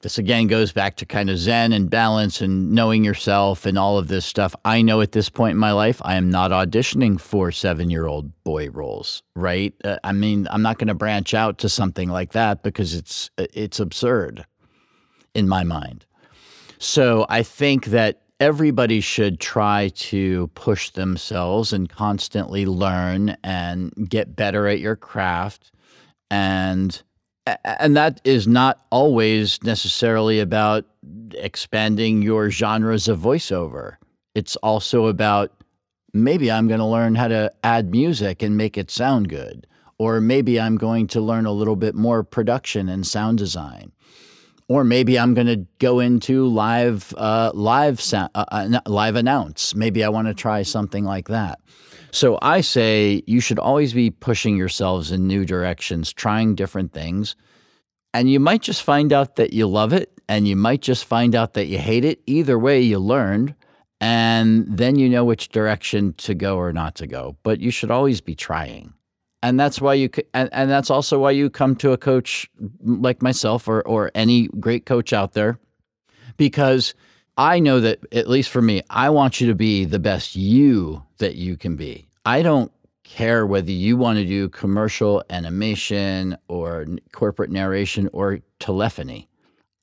this 0.00 0.18
again 0.18 0.46
goes 0.46 0.72
back 0.72 0.96
to 0.96 1.06
kind 1.06 1.28
of 1.28 1.38
Zen 1.38 1.72
and 1.72 1.90
balance 1.90 2.40
and 2.40 2.70
knowing 2.70 3.04
yourself 3.04 3.66
and 3.66 3.76
all 3.76 3.98
of 3.98 4.08
this 4.08 4.24
stuff. 4.24 4.54
I 4.64 4.80
know 4.80 5.00
at 5.00 5.12
this 5.12 5.28
point 5.28 5.52
in 5.52 5.58
my 5.58 5.72
life, 5.72 6.00
I 6.04 6.14
am 6.14 6.30
not 6.30 6.52
auditioning 6.52 7.20
for 7.20 7.50
seven 7.50 7.90
year 7.90 8.06
old 8.06 8.30
boy 8.44 8.70
roles, 8.70 9.22
right? 9.34 9.74
Uh, 9.84 9.96
I 10.04 10.12
mean, 10.12 10.46
I'm 10.50 10.62
not 10.62 10.78
going 10.78 10.88
to 10.88 10.94
branch 10.94 11.34
out 11.34 11.58
to 11.58 11.68
something 11.68 12.08
like 12.08 12.32
that 12.32 12.62
because 12.62 12.94
it's 12.94 13.30
it's 13.38 13.80
absurd 13.80 14.46
in 15.34 15.48
my 15.48 15.64
mind. 15.64 16.06
So 16.78 17.26
I 17.28 17.42
think 17.42 17.86
that 17.86 18.22
everybody 18.40 19.00
should 19.00 19.40
try 19.40 19.90
to 19.96 20.46
push 20.54 20.90
themselves 20.90 21.72
and 21.72 21.88
constantly 21.88 22.66
learn 22.66 23.36
and 23.42 23.92
get 24.08 24.36
better 24.36 24.68
at 24.68 24.78
your 24.78 24.94
craft 24.94 25.72
and 26.30 27.02
and 27.64 27.96
that 27.96 28.20
is 28.24 28.46
not 28.46 28.84
always 28.90 29.62
necessarily 29.62 30.40
about 30.40 30.84
expanding 31.32 32.22
your 32.22 32.50
genres 32.50 33.08
of 33.08 33.18
voiceover. 33.20 33.96
It's 34.34 34.56
also 34.56 35.06
about 35.06 35.52
maybe 36.12 36.50
I'm 36.50 36.68
going 36.68 36.80
to 36.80 36.86
learn 36.86 37.14
how 37.14 37.28
to 37.28 37.52
add 37.64 37.90
music 37.90 38.42
and 38.42 38.56
make 38.56 38.78
it 38.78 38.90
sound 38.90 39.28
good. 39.28 39.66
Or 39.98 40.20
maybe 40.20 40.60
I'm 40.60 40.76
going 40.76 41.08
to 41.08 41.20
learn 41.20 41.44
a 41.44 41.52
little 41.52 41.76
bit 41.76 41.94
more 41.94 42.22
production 42.22 42.88
and 42.88 43.06
sound 43.06 43.38
design. 43.38 43.92
Or 44.68 44.84
maybe 44.84 45.18
I'm 45.18 45.34
going 45.34 45.46
to 45.46 45.66
go 45.78 45.98
into 45.98 46.46
live, 46.46 47.14
uh, 47.16 47.50
live, 47.54 48.00
sound, 48.00 48.30
uh, 48.34 48.44
uh, 48.50 48.80
live 48.86 49.16
announce. 49.16 49.74
Maybe 49.74 50.04
I 50.04 50.08
want 50.08 50.28
to 50.28 50.34
try 50.34 50.62
something 50.62 51.04
like 51.04 51.28
that. 51.28 51.58
So 52.10 52.38
I 52.40 52.62
say 52.62 53.22
you 53.26 53.40
should 53.40 53.58
always 53.58 53.92
be 53.92 54.10
pushing 54.10 54.56
yourselves 54.56 55.12
in 55.12 55.26
new 55.26 55.44
directions, 55.44 56.12
trying 56.12 56.54
different 56.54 56.92
things. 56.92 57.36
And 58.14 58.30
you 58.30 58.40
might 58.40 58.62
just 58.62 58.82
find 58.82 59.12
out 59.12 59.36
that 59.36 59.52
you 59.52 59.66
love 59.66 59.92
it, 59.92 60.12
and 60.28 60.48
you 60.48 60.56
might 60.56 60.80
just 60.80 61.04
find 61.04 61.34
out 61.34 61.54
that 61.54 61.66
you 61.66 61.78
hate 61.78 62.04
it. 62.04 62.20
Either 62.26 62.58
way, 62.58 62.80
you 62.80 62.98
learned, 62.98 63.54
and 64.00 64.66
then 64.68 64.98
you 64.98 65.08
know 65.08 65.24
which 65.24 65.50
direction 65.50 66.14
to 66.14 66.34
go 66.34 66.56
or 66.56 66.72
not 66.72 66.94
to 66.96 67.06
go. 67.06 67.36
But 67.42 67.60
you 67.60 67.70
should 67.70 67.90
always 67.90 68.20
be 68.20 68.34
trying. 68.34 68.94
And 69.42 69.60
that's 69.60 69.80
why 69.80 69.94
you, 69.94 70.10
and, 70.34 70.48
and 70.52 70.70
that's 70.70 70.90
also 70.90 71.18
why 71.18 71.30
you 71.32 71.50
come 71.50 71.76
to 71.76 71.92
a 71.92 71.98
coach 71.98 72.50
like 72.82 73.22
myself 73.22 73.68
or, 73.68 73.82
or 73.82 74.10
any 74.14 74.48
great 74.58 74.86
coach 74.86 75.12
out 75.12 75.34
there, 75.34 75.58
because 76.38 76.94
I 77.36 77.60
know 77.60 77.78
that, 77.80 78.00
at 78.12 78.28
least 78.28 78.50
for 78.50 78.62
me, 78.62 78.82
I 78.90 79.10
want 79.10 79.40
you 79.40 79.46
to 79.46 79.54
be 79.54 79.84
the 79.84 80.00
best 80.00 80.34
you 80.34 81.04
that 81.18 81.36
you 81.36 81.56
can 81.56 81.76
be. 81.76 82.08
I 82.24 82.42
don't 82.42 82.72
care 83.04 83.46
whether 83.46 83.70
you 83.70 83.96
want 83.96 84.18
to 84.18 84.24
do 84.24 84.48
commercial 84.48 85.22
animation 85.30 86.36
or 86.48 86.86
corporate 87.12 87.50
narration 87.50 88.08
or 88.12 88.40
telephony. 88.58 89.28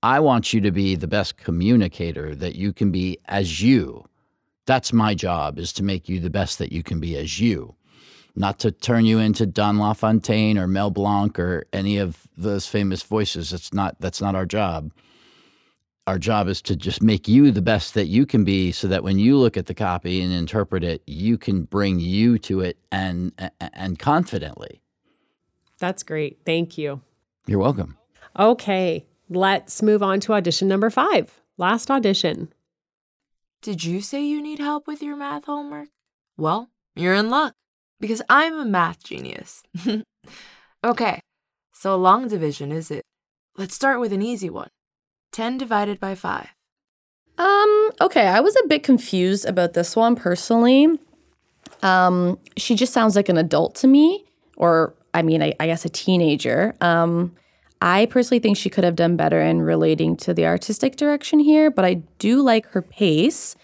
I 0.04 0.20
want 0.20 0.54
you 0.54 0.62
to 0.62 0.72
be 0.72 0.96
the 0.96 1.08
best 1.08 1.38
communicator 1.38 2.36
that 2.36 2.56
you 2.56 2.72
can 2.72 2.92
be 2.92 3.18
as 3.26 3.62
you. 3.62 4.06
That's 4.68 4.94
my 4.94 5.16
job 5.16 5.58
is 5.58 5.74
to 5.74 5.84
make 5.84 6.08
you 6.08 6.20
the 6.20 6.30
best 6.30 6.60
that 6.60 6.72
you 6.72 6.84
can 6.84 7.00
be 7.00 7.18
as 7.18 7.40
you. 7.40 7.76
Not 8.36 8.60
to 8.60 8.72
turn 8.72 9.06
you 9.06 9.20
into 9.20 9.46
Don 9.46 9.80
LaFontaine 9.80 10.58
or 10.58 10.68
Mel 10.68 10.92
Blanc 10.92 11.40
or 11.40 11.66
any 11.72 11.98
of 11.98 12.28
those 12.38 12.68
famous 12.68 13.02
voices. 13.02 13.54
It's 13.54 13.74
not 13.74 14.00
that's 14.00 14.22
not 14.22 14.36
our 14.36 14.46
job 14.46 14.92
our 16.08 16.20
job 16.20 16.48
is 16.48 16.62
to 16.62 16.76
just 16.76 17.02
make 17.02 17.28
you 17.28 17.52
the 17.52 17.62
best 17.62 17.94
that 17.96 18.06
you 18.06 18.26
can 18.26 18.44
be 18.44 18.72
so 18.72 18.88
that 18.88 19.04
when 19.04 19.18
you 19.18 19.38
look 19.38 19.58
at 19.58 19.66
the 19.66 19.74
copy 19.74 20.22
and 20.22 20.32
interpret 20.32 20.84
it 20.84 21.02
you 21.08 21.38
can 21.38 21.64
bring 21.64 22.00
you 22.00 22.38
to 22.40 22.62
it 22.62 22.78
and 22.92 23.32
and 23.60 24.00
confidently. 24.00 24.82
That's 25.80 26.04
great. 26.04 26.40
Thank 26.46 26.78
you. 26.78 27.02
You're 27.48 27.60
welcome. 27.60 27.98
Okay 28.38 29.06
let's 29.28 29.82
move 29.82 30.04
on 30.04 30.20
to 30.20 30.34
audition 30.34 30.68
number 30.68 30.90
five 30.90 31.42
last 31.58 31.90
audition. 31.90 32.54
Did 33.62 33.84
you 33.84 34.02
say 34.02 34.24
you 34.24 34.42
need 34.42 34.60
help 34.60 34.86
with 34.86 35.02
your 35.02 35.16
math 35.16 35.46
homework? 35.46 35.90
Well 36.38 36.70
you're 36.96 37.16
in 37.16 37.30
luck 37.30 37.54
because 38.00 38.22
i'm 38.30 38.60
a 38.60 38.66
math 38.66 39.04
genius. 39.04 39.64
Okay 40.84 41.20
so 41.74 41.96
long 41.96 42.28
division 42.28 42.72
is 42.72 42.92
it? 42.92 43.04
Let's 43.58 43.74
start 43.74 44.00
with 44.00 44.14
an 44.14 44.22
easy 44.22 44.52
one 44.52 44.70
10 45.36 45.58
divided 45.58 46.00
by 46.00 46.16
5. 46.16 46.48
Um, 47.38 47.92
okay, 48.00 48.26
I 48.28 48.40
was 48.40 48.56
a 48.56 48.68
bit 48.68 48.84
confused 48.84 49.46
about 49.46 49.74
this 49.74 49.94
one 49.94 50.16
personally. 50.16 50.88
Um, 51.84 52.40
she 52.56 52.74
just 52.74 52.94
sounds 52.94 53.18
like 53.18 53.28
an 53.28 53.38
adult 53.38 53.76
to 53.76 53.88
me, 53.88 54.24
or 54.56 54.96
I 55.14 55.22
mean, 55.24 55.44
I, 55.44 55.54
I 55.60 55.68
guess 55.68 55.84
a 55.84 55.90
teenager. 55.90 56.74
Um, 56.80 57.36
I 57.82 58.06
personally 58.06 58.40
think 58.40 58.56
she 58.56 58.70
could 58.70 58.86
have 58.86 58.96
done 58.96 59.18
better 59.18 59.42
in 59.42 59.62
relating 59.62 60.16
to 60.18 60.34
the 60.34 60.46
artistic 60.46 60.96
direction 60.96 61.40
here, 61.40 61.70
but 61.70 61.84
I 61.84 61.96
do 62.18 62.42
like 62.42 62.68
her 62.68 62.82
pace. 62.82 63.58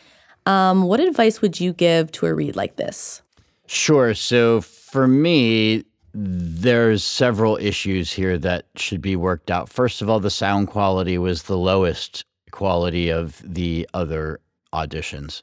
Um, 0.46 0.84
what 0.84 1.00
advice 1.00 1.42
would 1.42 1.62
you 1.62 1.72
give 1.72 2.12
to 2.14 2.26
a 2.26 2.34
read 2.34 2.58
like 2.58 2.76
this? 2.76 3.22
Sure. 3.68 4.14
So 4.14 4.60
for 4.60 5.08
me, 5.08 5.86
there's 6.14 7.04
several 7.04 7.58
issues 7.58 8.12
here 8.12 8.38
that 8.38 8.66
should 8.76 9.02
be 9.02 9.16
worked 9.16 9.50
out. 9.50 9.70
First 9.70 10.02
of 10.02 10.10
all, 10.10 10.20
the 10.20 10.30
sound 10.30 10.68
quality 10.68 11.18
was 11.18 11.44
the 11.44 11.58
lowest 11.58 12.26
quality 12.52 13.10
of 13.10 13.42
the 13.46 13.88
other 13.94 14.40
auditions. 14.74 15.42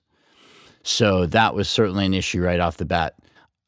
So 0.82 1.26
that 1.26 1.54
was 1.54 1.68
certainly 1.68 2.06
an 2.06 2.14
issue 2.14 2.42
right 2.42 2.60
off 2.60 2.76
the 2.76 2.84
bat. 2.84 3.14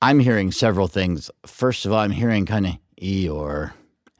I'm 0.02 0.18
hearing 0.18 0.52
several 0.52 0.88
things. 0.88 1.30
First 1.46 1.84
of 1.84 1.92
all, 1.92 1.98
I'm 1.98 2.10
hearing 2.10 2.46
kind 2.46 2.66
of 2.66 2.78
Eeyore. 3.00 3.72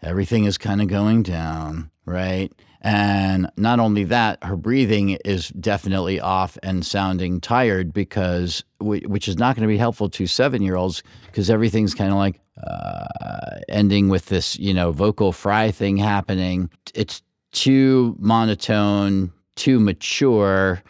Everything 0.02 0.44
is 0.44 0.58
kind 0.58 0.80
of 0.80 0.88
going 0.88 1.22
down, 1.22 1.90
right? 2.04 2.52
And 2.82 3.50
not 3.56 3.78
only 3.78 4.04
that, 4.04 4.42
her 4.42 4.56
breathing 4.56 5.10
is 5.24 5.48
definitely 5.48 6.18
off 6.18 6.56
and 6.62 6.84
sounding 6.84 7.40
tired 7.40 7.92
because, 7.92 8.64
which 8.80 9.28
is 9.28 9.36
not 9.36 9.54
going 9.54 9.68
to 9.68 9.72
be 9.72 9.76
helpful 9.76 10.08
to 10.10 10.26
seven 10.26 10.62
year 10.62 10.76
olds 10.76 11.02
because 11.26 11.50
everything's 11.50 11.94
kind 11.94 12.10
of 12.10 12.16
like 12.16 12.40
uh, 12.66 13.60
ending 13.68 14.08
with 14.08 14.26
this, 14.26 14.58
you 14.58 14.74
know, 14.74 14.92
vocal 14.92 15.32
fry 15.32 15.70
thing 15.70 15.96
happening. 15.96 16.70
It's 16.94 17.22
too 17.52 18.16
monotone, 18.18 19.32
too 19.56 19.80
mature, 19.80 20.82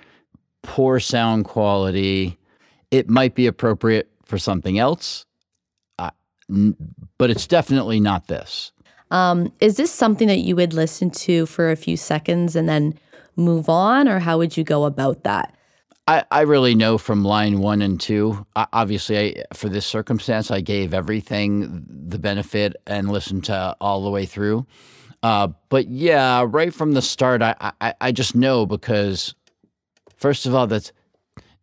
poor 0.62 1.00
sound 1.00 1.44
quality. 1.44 2.38
It 2.90 3.08
might 3.08 3.34
be 3.34 3.46
appropriate 3.46 4.10
for 4.24 4.38
something 4.38 4.78
else, 4.78 5.24
uh, 5.98 6.10
n- 6.48 6.76
but 7.18 7.30
it's 7.30 7.46
definitely 7.46 8.00
not 8.00 8.26
this. 8.28 8.72
Um, 9.10 9.52
is 9.60 9.76
this 9.76 9.90
something 9.90 10.28
that 10.28 10.38
you 10.38 10.54
would 10.56 10.72
listen 10.72 11.10
to 11.10 11.46
for 11.46 11.70
a 11.70 11.76
few 11.76 11.96
seconds 11.96 12.54
and 12.54 12.68
then 12.68 12.98
move 13.36 13.68
on, 13.68 14.06
or 14.08 14.20
how 14.20 14.38
would 14.38 14.56
you 14.56 14.64
go 14.64 14.84
about 14.84 15.24
that? 15.24 15.54
I, 16.06 16.24
I 16.30 16.40
really 16.42 16.74
know 16.74 16.98
from 16.98 17.24
line 17.24 17.60
one 17.60 17.82
and 17.82 18.00
two. 18.00 18.44
I, 18.56 18.66
obviously, 18.72 19.38
I, 19.38 19.44
for 19.54 19.68
this 19.68 19.86
circumstance, 19.86 20.50
I 20.50 20.60
gave 20.60 20.92
everything 20.92 21.84
the 21.88 22.18
benefit 22.18 22.74
and 22.86 23.10
listened 23.10 23.44
to 23.44 23.76
all 23.80 24.02
the 24.02 24.10
way 24.10 24.26
through. 24.26 24.66
Uh, 25.22 25.48
but 25.68 25.88
yeah, 25.88 26.44
right 26.48 26.72
from 26.74 26.92
the 26.92 27.02
start, 27.02 27.42
I, 27.42 27.54
I, 27.80 27.94
I 28.00 28.12
just 28.12 28.34
know 28.34 28.66
because, 28.66 29.34
first 30.16 30.46
of 30.46 30.54
all, 30.54 30.66
that's 30.66 30.92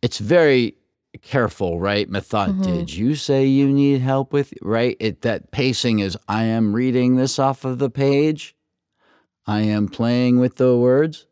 it's 0.01 0.19
very 0.19 0.77
careful, 1.23 1.79
right? 1.79 2.07
Method. 2.07 2.49
Mhm. 2.51 2.63
Did 2.63 2.93
you 2.93 3.15
say 3.15 3.45
you 3.45 3.67
need 3.67 3.99
help 4.01 4.31
with 4.31 4.53
right? 4.61 4.95
It 4.99 5.21
that 5.23 5.51
pacing 5.51 5.99
is. 5.99 6.15
I 6.27 6.43
am 6.43 6.73
reading 6.73 7.15
this 7.15 7.39
off 7.39 7.65
of 7.65 7.79
the 7.79 7.89
page. 7.89 8.55
I 9.47 9.61
am 9.61 9.87
playing 9.87 10.39
with 10.39 10.57
the 10.57 10.77
words, 10.77 11.25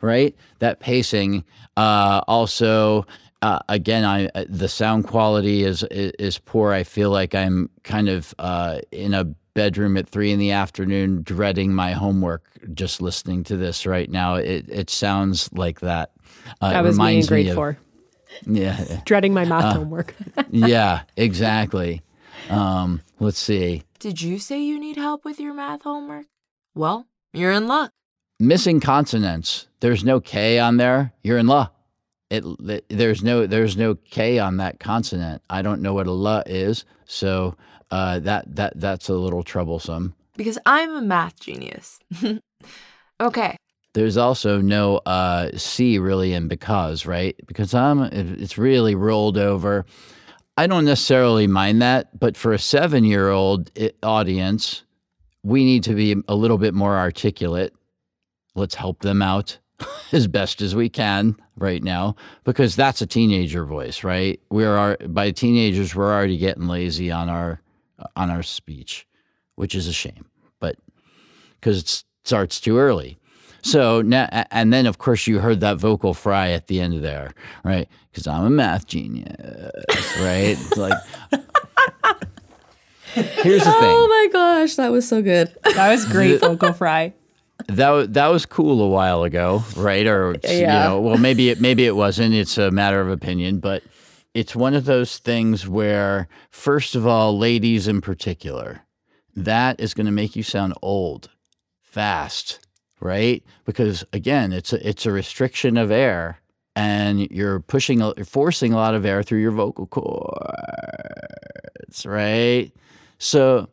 right? 0.00 0.36
That 0.60 0.78
pacing. 0.80 1.44
Uh, 1.76 2.20
also, 2.28 3.04
uh, 3.42 3.58
again, 3.68 4.04
I 4.04 4.26
uh, 4.34 4.44
the 4.48 4.68
sound 4.68 5.06
quality 5.06 5.64
is, 5.64 5.82
is 5.90 6.12
is 6.18 6.38
poor. 6.38 6.72
I 6.72 6.84
feel 6.84 7.10
like 7.10 7.34
I'm 7.34 7.68
kind 7.82 8.08
of 8.08 8.34
uh, 8.38 8.78
in 8.92 9.14
a 9.14 9.24
bedroom 9.54 9.96
at 9.96 10.08
three 10.08 10.32
in 10.32 10.38
the 10.38 10.50
afternoon, 10.52 11.22
dreading 11.22 11.74
my 11.74 11.92
homework, 11.92 12.44
just 12.74 13.00
listening 13.02 13.44
to 13.44 13.56
this 13.56 13.86
right 13.86 14.10
now. 14.10 14.36
It 14.36 14.66
it 14.68 14.90
sounds 14.90 15.50
like 15.52 15.80
that. 15.80 16.10
Uh, 16.60 16.70
That 16.72 16.84
was 16.84 16.98
me 16.98 17.04
in 17.04 17.08
reminds 17.08 17.28
grade 17.28 17.48
of- 17.48 17.54
four, 17.54 17.78
Yeah, 18.46 19.00
dreading 19.04 19.34
my 19.34 19.44
math 19.44 19.64
Uh, 19.64 19.74
homework. 19.74 20.14
yeah, 20.50 21.02
exactly. 21.16 22.02
Um, 22.50 23.00
let's 23.20 23.38
see. 23.38 23.82
Did 23.98 24.20
you 24.20 24.38
say 24.38 24.60
you 24.62 24.78
need 24.78 24.96
help 24.96 25.24
with 25.24 25.40
your 25.40 25.54
math 25.54 25.82
homework? 25.82 26.26
Well, 26.74 27.06
you're 27.32 27.52
in 27.52 27.66
luck. 27.66 27.92
Missing 28.46 28.80
consonants. 28.80 29.66
There's 29.80 30.04
no 30.04 30.20
K 30.20 30.58
on 30.58 30.76
there. 30.76 31.12
You're 31.22 31.38
in 31.38 31.46
la. 31.46 31.68
It, 32.30 32.44
it- 32.60 32.84
there's 32.88 33.22
no 33.22 33.46
there's 33.46 33.76
no 33.76 33.94
K 33.94 34.38
on 34.38 34.58
that 34.58 34.80
consonant. 34.80 35.42
I 35.48 35.62
don't 35.62 35.80
know 35.82 35.94
what 35.94 36.06
a 36.06 36.12
la 36.12 36.42
is, 36.46 36.84
so 37.06 37.56
uh, 37.90 38.18
that 38.20 38.56
that 38.56 38.78
that's 38.80 39.08
a 39.08 39.14
little 39.14 39.42
troublesome. 39.42 40.14
Because 40.36 40.58
I'm 40.66 40.94
a 40.96 41.00
math 41.00 41.38
genius. 41.40 42.00
okay, 43.20 43.56
There's 43.94 44.16
also 44.16 44.60
no 44.60 44.96
uh, 45.06 45.50
C 45.56 45.98
really 45.98 46.32
in 46.34 46.48
because, 46.48 47.06
right? 47.06 47.36
Because 47.46 47.72
I'm 47.72 48.02
it's 48.02 48.58
really 48.58 48.94
rolled 48.94 49.38
over. 49.38 49.86
I 50.56 50.66
don't 50.66 50.84
necessarily 50.84 51.46
mind 51.46 51.82
that, 51.82 52.18
but 52.18 52.36
for 52.36 52.52
a 52.52 52.58
seven 52.58 53.04
year 53.04 53.30
old 53.30 53.70
audience, 54.02 54.84
we 55.42 55.64
need 55.64 55.82
to 55.84 55.94
be 55.94 56.16
a 56.28 56.34
little 56.34 56.58
bit 56.58 56.74
more 56.74 56.96
articulate. 56.96 57.72
Let's 58.54 58.74
help 58.74 59.00
them 59.00 59.22
out 59.22 59.58
as 60.12 60.26
best 60.26 60.60
as 60.62 60.74
we 60.74 60.88
can 60.88 61.36
right 61.56 61.82
now, 61.82 62.16
because 62.44 62.76
that's 62.76 63.02
a 63.02 63.06
teenager 63.06 63.64
voice, 63.64 64.04
right? 64.04 64.40
We're 64.50 64.96
by 65.08 65.30
teenagers, 65.30 65.94
we're 65.94 66.12
already 66.12 66.38
getting 66.38 66.68
lazy 66.68 67.10
on 67.10 67.28
our 67.28 67.60
on 68.16 68.30
our 68.30 68.42
speech, 68.42 69.06
which 69.56 69.74
is 69.74 69.86
a 69.88 69.92
shame, 69.92 70.26
but 70.60 70.76
because 71.60 71.80
it 71.80 72.04
starts 72.24 72.60
too 72.60 72.78
early. 72.78 73.18
So 73.62 74.02
now, 74.02 74.28
and 74.50 74.72
then 74.72 74.86
of 74.86 74.98
course 74.98 75.26
you 75.26 75.38
heard 75.38 75.60
that 75.60 75.78
vocal 75.78 76.12
fry 76.12 76.50
at 76.50 76.66
the 76.66 76.80
end 76.80 76.94
of 76.94 77.02
there, 77.02 77.32
right? 77.64 77.88
Because 78.10 78.26
I'm 78.26 78.44
a 78.44 78.50
math 78.50 78.86
genius, 78.86 79.34
right? 80.20 80.58
It's 80.58 80.76
like, 80.76 80.98
here's 83.14 83.64
the 83.64 83.72
thing. 83.72 83.90
Oh 83.90 84.06
my 84.08 84.28
gosh, 84.32 84.74
that 84.76 84.92
was 84.92 85.08
so 85.08 85.22
good. 85.22 85.56
That 85.62 85.90
was 85.90 86.04
great 86.04 86.40
vocal 86.40 86.74
fry. 86.74 87.14
That 87.68 88.12
that 88.14 88.28
was 88.28 88.46
cool 88.46 88.82
a 88.82 88.88
while 88.88 89.22
ago, 89.24 89.62
right? 89.76 90.06
Or 90.06 90.36
Yeah. 90.42 90.50
you 90.60 90.66
know, 90.66 91.00
well, 91.00 91.18
maybe 91.18 91.50
it 91.50 91.60
maybe 91.60 91.84
it 91.86 91.96
wasn't. 91.96 92.34
It's 92.34 92.58
a 92.58 92.70
matter 92.70 93.00
of 93.00 93.08
opinion, 93.10 93.58
but 93.60 93.82
it's 94.34 94.54
one 94.56 94.74
of 94.74 94.84
those 94.84 95.18
things 95.18 95.68
where, 95.68 96.28
first 96.50 96.94
of 96.94 97.06
all, 97.06 97.38
ladies 97.38 97.86
in 97.88 98.00
particular, 98.00 98.82
that 99.36 99.78
is 99.80 99.94
going 99.94 100.06
to 100.06 100.12
make 100.12 100.34
you 100.36 100.42
sound 100.42 100.74
old, 100.82 101.30
fast, 101.80 102.58
right? 103.00 103.42
Because 103.64 104.04
again, 104.12 104.52
it's 104.52 104.72
a, 104.72 104.88
it's 104.88 105.06
a 105.06 105.12
restriction 105.12 105.76
of 105.76 105.90
air, 105.90 106.40
and 106.74 107.30
you're 107.30 107.60
pushing, 107.60 108.00
you're 108.00 108.24
forcing 108.24 108.72
a 108.72 108.76
lot 108.76 108.94
of 108.94 109.04
air 109.06 109.22
through 109.22 109.40
your 109.40 109.52
vocal 109.52 109.86
cords, 109.86 110.34
right? 112.04 112.72
So 113.18 113.68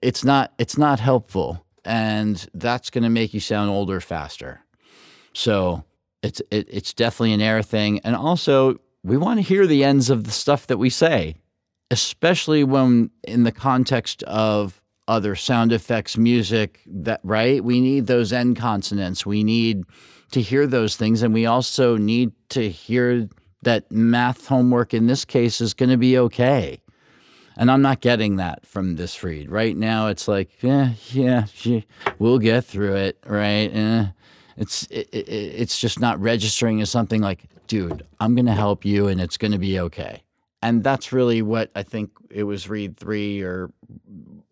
it's 0.00 0.24
not 0.24 0.52
it's 0.58 0.78
not 0.78 1.00
helpful 1.00 1.64
and 1.84 2.48
that's 2.54 2.90
going 2.90 3.04
to 3.04 3.10
make 3.10 3.34
you 3.34 3.40
sound 3.40 3.70
older 3.70 4.00
faster. 4.00 4.60
So 5.32 5.84
it's 6.22 6.40
it, 6.50 6.68
it's 6.70 6.92
definitely 6.92 7.32
an 7.32 7.40
air 7.40 7.62
thing 7.62 8.00
and 8.00 8.14
also 8.14 8.78
we 9.02 9.16
want 9.16 9.38
to 9.38 9.42
hear 9.42 9.66
the 9.66 9.84
ends 9.84 10.10
of 10.10 10.24
the 10.24 10.30
stuff 10.30 10.68
that 10.68 10.78
we 10.78 10.88
say 10.90 11.34
especially 11.90 12.64
when 12.64 13.10
in 13.24 13.44
the 13.44 13.52
context 13.52 14.22
of 14.22 14.80
other 15.08 15.34
sound 15.34 15.72
effects 15.72 16.16
music 16.16 16.80
that 16.86 17.20
right? 17.22 17.62
We 17.62 17.80
need 17.80 18.06
those 18.06 18.32
end 18.32 18.56
consonants. 18.56 19.26
We 19.26 19.44
need 19.44 19.84
to 20.30 20.40
hear 20.40 20.66
those 20.66 20.96
things 20.96 21.22
and 21.22 21.34
we 21.34 21.44
also 21.44 21.96
need 21.96 22.32
to 22.50 22.70
hear 22.70 23.28
that 23.62 23.90
math 23.92 24.46
homework 24.46 24.94
in 24.94 25.06
this 25.06 25.24
case 25.24 25.60
is 25.60 25.74
going 25.74 25.90
to 25.90 25.96
be 25.96 26.16
okay 26.16 26.80
and 27.56 27.70
I'm 27.70 27.82
not 27.82 28.00
getting 28.00 28.36
that 28.36 28.66
from 28.66 28.96
this 28.96 29.22
read. 29.22 29.50
Right 29.50 29.76
now, 29.76 30.08
it's 30.08 30.28
like, 30.28 30.62
yeah, 30.62 30.92
yeah, 31.10 31.46
we'll 32.18 32.38
get 32.38 32.64
through 32.64 32.96
it, 32.96 33.18
right? 33.26 33.70
Eh. 33.72 34.06
It's 34.56 34.84
it, 34.90 35.08
it, 35.12 35.28
it's 35.28 35.78
just 35.78 36.00
not 36.00 36.20
registering 36.20 36.80
as 36.80 36.90
something 36.90 37.20
like, 37.20 37.44
dude, 37.66 38.04
I'm 38.20 38.34
gonna 38.34 38.54
help 38.54 38.84
you, 38.84 39.08
and 39.08 39.20
it's 39.20 39.36
gonna 39.36 39.58
be 39.58 39.80
okay. 39.80 40.22
And 40.62 40.84
that's 40.84 41.12
really 41.12 41.42
what 41.42 41.70
I 41.74 41.82
think 41.82 42.10
it 42.30 42.44
was 42.44 42.68
read 42.68 42.96
three 42.96 43.42
or 43.42 43.70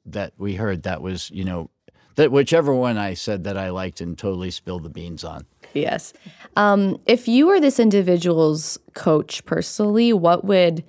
that 0.06 0.32
we 0.38 0.54
heard. 0.54 0.82
That 0.84 1.02
was 1.02 1.30
you 1.30 1.44
know 1.44 1.70
that 2.16 2.32
whichever 2.32 2.74
one 2.74 2.98
I 2.98 3.14
said 3.14 3.44
that 3.44 3.56
I 3.56 3.70
liked 3.70 4.00
and 4.00 4.16
totally 4.16 4.50
spilled 4.50 4.82
the 4.82 4.88
beans 4.88 5.24
on. 5.24 5.46
Yes. 5.74 6.12
Um, 6.56 6.98
if 7.06 7.28
you 7.28 7.46
were 7.46 7.60
this 7.60 7.78
individual's 7.78 8.78
coach 8.94 9.44
personally, 9.44 10.12
what 10.12 10.44
would 10.44 10.84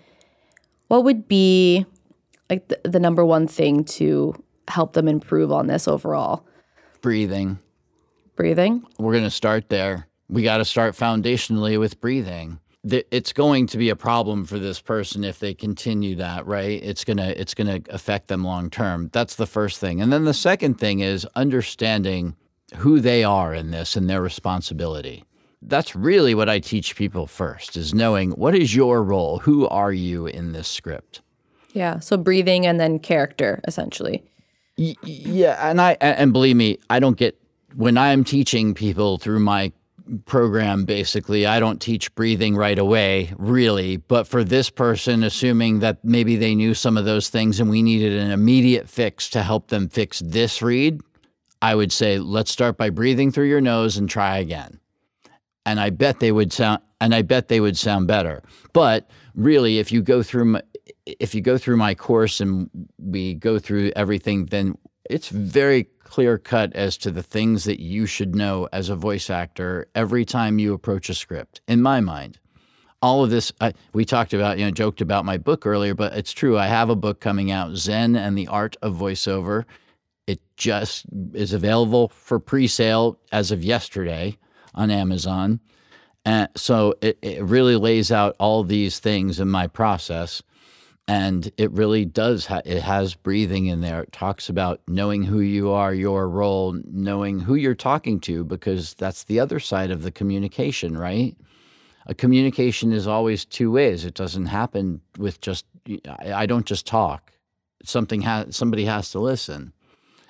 what 0.87 1.03
would 1.03 1.27
be 1.27 1.85
like 2.51 2.67
the, 2.67 2.79
the 2.83 2.99
number 2.99 3.23
one 3.23 3.47
thing 3.47 3.85
to 3.85 4.35
help 4.67 4.93
them 4.93 5.07
improve 5.07 5.51
on 5.51 5.67
this 5.67 5.87
overall? 5.87 6.45
Breathing. 7.01 7.57
Breathing. 8.35 8.85
we're 8.99 9.13
going 9.13 9.23
to 9.23 9.29
start 9.29 9.69
there. 9.69 10.07
We 10.29 10.43
got 10.43 10.57
to 10.57 10.65
start 10.65 10.95
foundationally 10.95 11.79
with 11.79 11.99
breathing. 12.01 12.59
It's 12.83 13.31
going 13.31 13.67
to 13.67 13.77
be 13.77 13.89
a 13.89 13.95
problem 13.95 14.45
for 14.45 14.57
this 14.57 14.81
person 14.81 15.23
if 15.23 15.39
they 15.39 15.53
continue 15.53 16.15
that, 16.15 16.47
right? 16.47 16.81
It's 16.83 17.03
going 17.03 17.17
to 17.17 17.39
it's 17.39 17.53
going 17.53 17.83
to 17.83 17.93
affect 17.93 18.27
them 18.27 18.43
long 18.43 18.71
term. 18.71 19.09
That's 19.13 19.35
the 19.35 19.45
first 19.45 19.79
thing. 19.79 20.01
And 20.01 20.11
then 20.11 20.25
the 20.25 20.33
second 20.33 20.79
thing 20.79 21.01
is 21.01 21.27
understanding 21.35 22.35
who 22.77 22.99
they 22.99 23.23
are 23.23 23.53
in 23.53 23.69
this 23.69 23.95
and 23.95 24.09
their 24.09 24.21
responsibility. 24.21 25.23
That's 25.61 25.95
really 25.95 26.33
what 26.33 26.49
I 26.49 26.57
teach 26.57 26.95
people 26.95 27.27
first 27.27 27.77
is 27.77 27.93
knowing 27.93 28.31
what 28.31 28.55
is 28.55 28.75
your 28.75 29.03
role? 29.03 29.37
Who 29.39 29.67
are 29.67 29.93
you 29.93 30.25
in 30.25 30.53
this 30.53 30.67
script? 30.67 31.21
Yeah. 31.73 31.99
So 31.99 32.17
breathing 32.17 32.65
and 32.65 32.79
then 32.79 32.99
character, 32.99 33.61
essentially. 33.67 34.23
Y- 34.77 34.95
yeah, 35.03 35.69
and 35.69 35.81
I 35.81 35.97
and 36.01 36.33
believe 36.33 36.55
me, 36.55 36.77
I 36.89 36.99
don't 36.99 37.17
get 37.17 37.37
when 37.75 37.97
I'm 37.97 38.23
teaching 38.23 38.73
people 38.73 39.17
through 39.17 39.39
my 39.39 39.71
program 40.25 40.83
basically 40.83 41.45
I 41.45 41.61
don't 41.61 41.79
teach 41.79 42.13
breathing 42.15 42.55
right 42.57 42.77
away 42.77 43.33
really 43.37 43.95
but 43.95 44.27
for 44.27 44.43
this 44.43 44.69
person 44.69 45.23
assuming 45.23 45.79
that 45.79 46.03
maybe 46.03 46.35
they 46.35 46.53
knew 46.53 46.73
some 46.73 46.97
of 46.97 47.05
those 47.05 47.29
things 47.29 47.61
and 47.61 47.69
we 47.69 47.81
needed 47.81 48.13
an 48.13 48.31
immediate 48.31 48.89
fix 48.89 49.29
to 49.29 49.43
help 49.43 49.67
them 49.67 49.87
fix 49.87 50.19
this 50.19 50.61
read 50.61 50.99
I 51.61 51.75
would 51.75 51.93
say 51.93 52.17
let's 52.17 52.51
start 52.51 52.77
by 52.77 52.89
breathing 52.89 53.31
through 53.31 53.47
your 53.47 53.61
nose 53.61 53.95
and 53.95 54.09
try 54.09 54.39
again 54.39 54.81
and 55.65 55.79
I 55.79 55.91
bet 55.91 56.19
they 56.19 56.31
would 56.31 56.51
sound 56.51 56.81
and 56.99 57.15
I 57.15 57.23
bet 57.23 57.47
they 57.47 57.59
would 57.59 57.77
sound 57.77 58.07
better. 58.07 58.43
But 58.73 59.09
really, 59.35 59.79
if 59.79 59.91
you 59.91 60.01
go 60.01 60.21
through 60.23 60.45
my, 60.45 60.61
if 61.05 61.33
you 61.33 61.41
go 61.41 61.57
through 61.57 61.77
my 61.77 61.95
course 61.95 62.41
and 62.41 62.69
we 62.97 63.33
go 63.33 63.59
through 63.59 63.91
everything, 63.95 64.45
then 64.45 64.77
it's 65.09 65.29
very 65.29 65.85
clear 66.03 66.37
cut 66.37 66.73
as 66.75 66.97
to 66.97 67.11
the 67.11 67.23
things 67.23 67.63
that 67.63 67.81
you 67.81 68.05
should 68.05 68.35
know 68.35 68.67
as 68.71 68.89
a 68.89 68.95
voice 68.95 69.29
actor 69.29 69.87
every 69.95 70.25
time 70.25 70.59
you 70.59 70.73
approach 70.73 71.09
a 71.09 71.13
script. 71.13 71.61
In 71.67 71.81
my 71.81 72.01
mind, 72.01 72.39
all 73.01 73.23
of 73.23 73.29
this 73.29 73.51
I, 73.59 73.73
we 73.93 74.05
talked 74.05 74.33
about, 74.33 74.59
you 74.59 74.65
know, 74.65 74.71
joked 74.71 75.01
about 75.01 75.25
my 75.25 75.37
book 75.37 75.65
earlier, 75.65 75.95
but 75.95 76.13
it's 76.13 76.33
true. 76.33 76.57
I 76.57 76.67
have 76.67 76.89
a 76.89 76.95
book 76.95 77.19
coming 77.19 77.51
out, 77.51 77.75
Zen 77.75 78.15
and 78.15 78.37
the 78.37 78.47
Art 78.47 78.75
of 78.81 78.95
Voiceover. 78.95 79.65
It 80.27 80.39
just 80.55 81.05
is 81.33 81.53
available 81.53 82.09
for 82.09 82.39
pre-sale 82.39 83.19
as 83.31 83.51
of 83.51 83.63
yesterday 83.63 84.37
on 84.75 84.91
Amazon. 84.91 85.59
And 86.25 86.49
so 86.55 86.93
it, 87.01 87.17
it 87.21 87.43
really 87.43 87.75
lays 87.75 88.11
out 88.11 88.35
all 88.39 88.63
these 88.63 88.99
things 88.99 89.39
in 89.39 89.49
my 89.49 89.65
process. 89.65 90.43
And 91.11 91.51
it 91.57 91.69
really 91.71 92.05
does, 92.05 92.45
ha- 92.45 92.61
it 92.63 92.81
has 92.81 93.15
breathing 93.15 93.65
in 93.65 93.81
there. 93.81 94.03
It 94.03 94.13
talks 94.13 94.47
about 94.47 94.79
knowing 94.87 95.23
who 95.23 95.41
you 95.41 95.69
are, 95.69 95.93
your 95.93 96.29
role, 96.29 96.79
knowing 96.85 97.41
who 97.41 97.55
you're 97.55 97.75
talking 97.75 98.21
to, 98.21 98.45
because 98.45 98.93
that's 98.93 99.25
the 99.25 99.37
other 99.37 99.59
side 99.59 99.91
of 99.91 100.03
the 100.03 100.11
communication, 100.11 100.97
right? 100.97 101.35
A 102.05 102.13
communication 102.13 102.93
is 102.93 103.07
always 103.07 103.43
two 103.43 103.69
ways. 103.71 104.05
It 104.05 104.13
doesn't 104.13 104.45
happen 104.45 105.01
with 105.17 105.41
just, 105.41 105.65
I 106.31 106.45
don't 106.45 106.65
just 106.65 106.87
talk. 106.87 107.33
Something 107.83 108.21
has, 108.21 108.55
somebody 108.55 108.85
has 108.85 109.11
to 109.11 109.19
listen. 109.19 109.73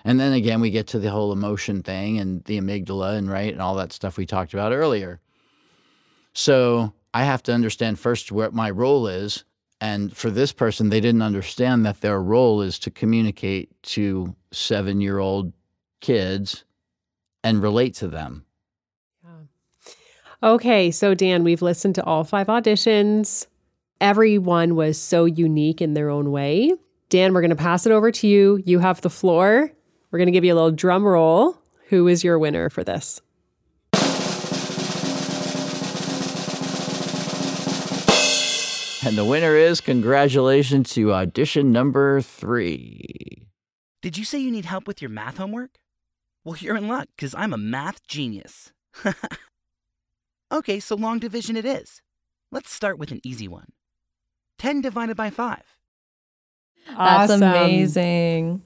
And 0.03 0.19
then 0.19 0.33
again, 0.33 0.61
we 0.61 0.71
get 0.71 0.87
to 0.87 0.99
the 0.99 1.11
whole 1.11 1.31
emotion 1.31 1.83
thing 1.83 2.17
and 2.17 2.43
the 2.45 2.59
amygdala 2.59 3.17
and 3.19 3.29
right 3.29 3.53
and 3.53 3.61
all 3.61 3.75
that 3.75 3.93
stuff 3.93 4.17
we 4.17 4.25
talked 4.25 4.55
about 4.55 4.73
earlier. 4.73 5.19
So 6.33 6.91
I 7.13 7.25
have 7.25 7.43
to 7.43 7.53
understand 7.53 7.99
first 7.99 8.31
what 8.31 8.51
my 8.51 8.71
role 8.71 9.05
is. 9.05 9.43
And 9.81 10.15
for 10.15 10.29
this 10.29 10.53
person, 10.53 10.89
they 10.89 11.01
didn't 11.01 11.23
understand 11.23 11.85
that 11.87 12.01
their 12.01 12.21
role 12.21 12.61
is 12.61 12.77
to 12.79 12.91
communicate 12.91 13.69
to 13.83 14.35
seven 14.51 15.01
year 15.01 15.17
old 15.17 15.53
kids 16.01 16.63
and 17.43 17.63
relate 17.63 17.95
to 17.95 18.07
them. 18.07 18.45
Okay, 20.43 20.89
so 20.91 21.13
Dan, 21.13 21.43
we've 21.43 21.61
listened 21.61 21.95
to 21.95 22.03
all 22.03 22.23
five 22.23 22.47
auditions. 22.47 23.47
Everyone 23.99 24.75
was 24.75 24.99
so 24.99 25.25
unique 25.25 25.81
in 25.81 25.93
their 25.93 26.09
own 26.09 26.31
way. 26.31 26.73
Dan, 27.09 27.33
we're 27.33 27.41
going 27.41 27.49
to 27.49 27.55
pass 27.55 27.85
it 27.85 27.91
over 27.91 28.11
to 28.11 28.27
you. 28.27 28.61
You 28.65 28.79
have 28.79 29.01
the 29.01 29.09
floor. 29.09 29.71
We're 30.09 30.19
going 30.19 30.27
to 30.27 30.31
give 30.31 30.43
you 30.43 30.53
a 30.53 30.55
little 30.55 30.71
drum 30.71 31.05
roll. 31.05 31.57
Who 31.89 32.07
is 32.07 32.23
your 32.23 32.39
winner 32.39 32.69
for 32.69 32.83
this? 32.83 33.21
And 39.03 39.17
the 39.17 39.25
winner 39.25 39.55
is 39.55 39.81
congratulations 39.81 40.91
to 40.93 41.13
audition 41.13 41.71
number 41.71 42.21
three. 42.21 43.47
Did 44.01 44.17
you 44.17 44.25
say 44.25 44.39
you 44.39 44.51
need 44.51 44.65
help 44.65 44.87
with 44.87 45.01
your 45.01 45.09
math 45.09 45.37
homework? 45.37 45.71
Well, 46.43 46.55
you're 46.59 46.75
in 46.75 46.87
luck 46.87 47.07
because 47.15 47.33
I'm 47.35 47.53
a 47.53 47.57
math 47.57 48.05
genius. 48.07 48.71
okay, 50.51 50.79
so 50.79 50.95
long 50.95 51.19
division 51.19 51.55
it 51.55 51.65
is. 51.65 52.01
Let's 52.51 52.71
start 52.71 52.99
with 52.99 53.11
an 53.11 53.21
easy 53.23 53.47
one 53.47 53.69
10 54.59 54.81
divided 54.81 55.17
by 55.17 55.29
5. 55.29 55.61
That's 56.87 57.31
Awesome. 57.31 57.43
amazing. 57.43 58.61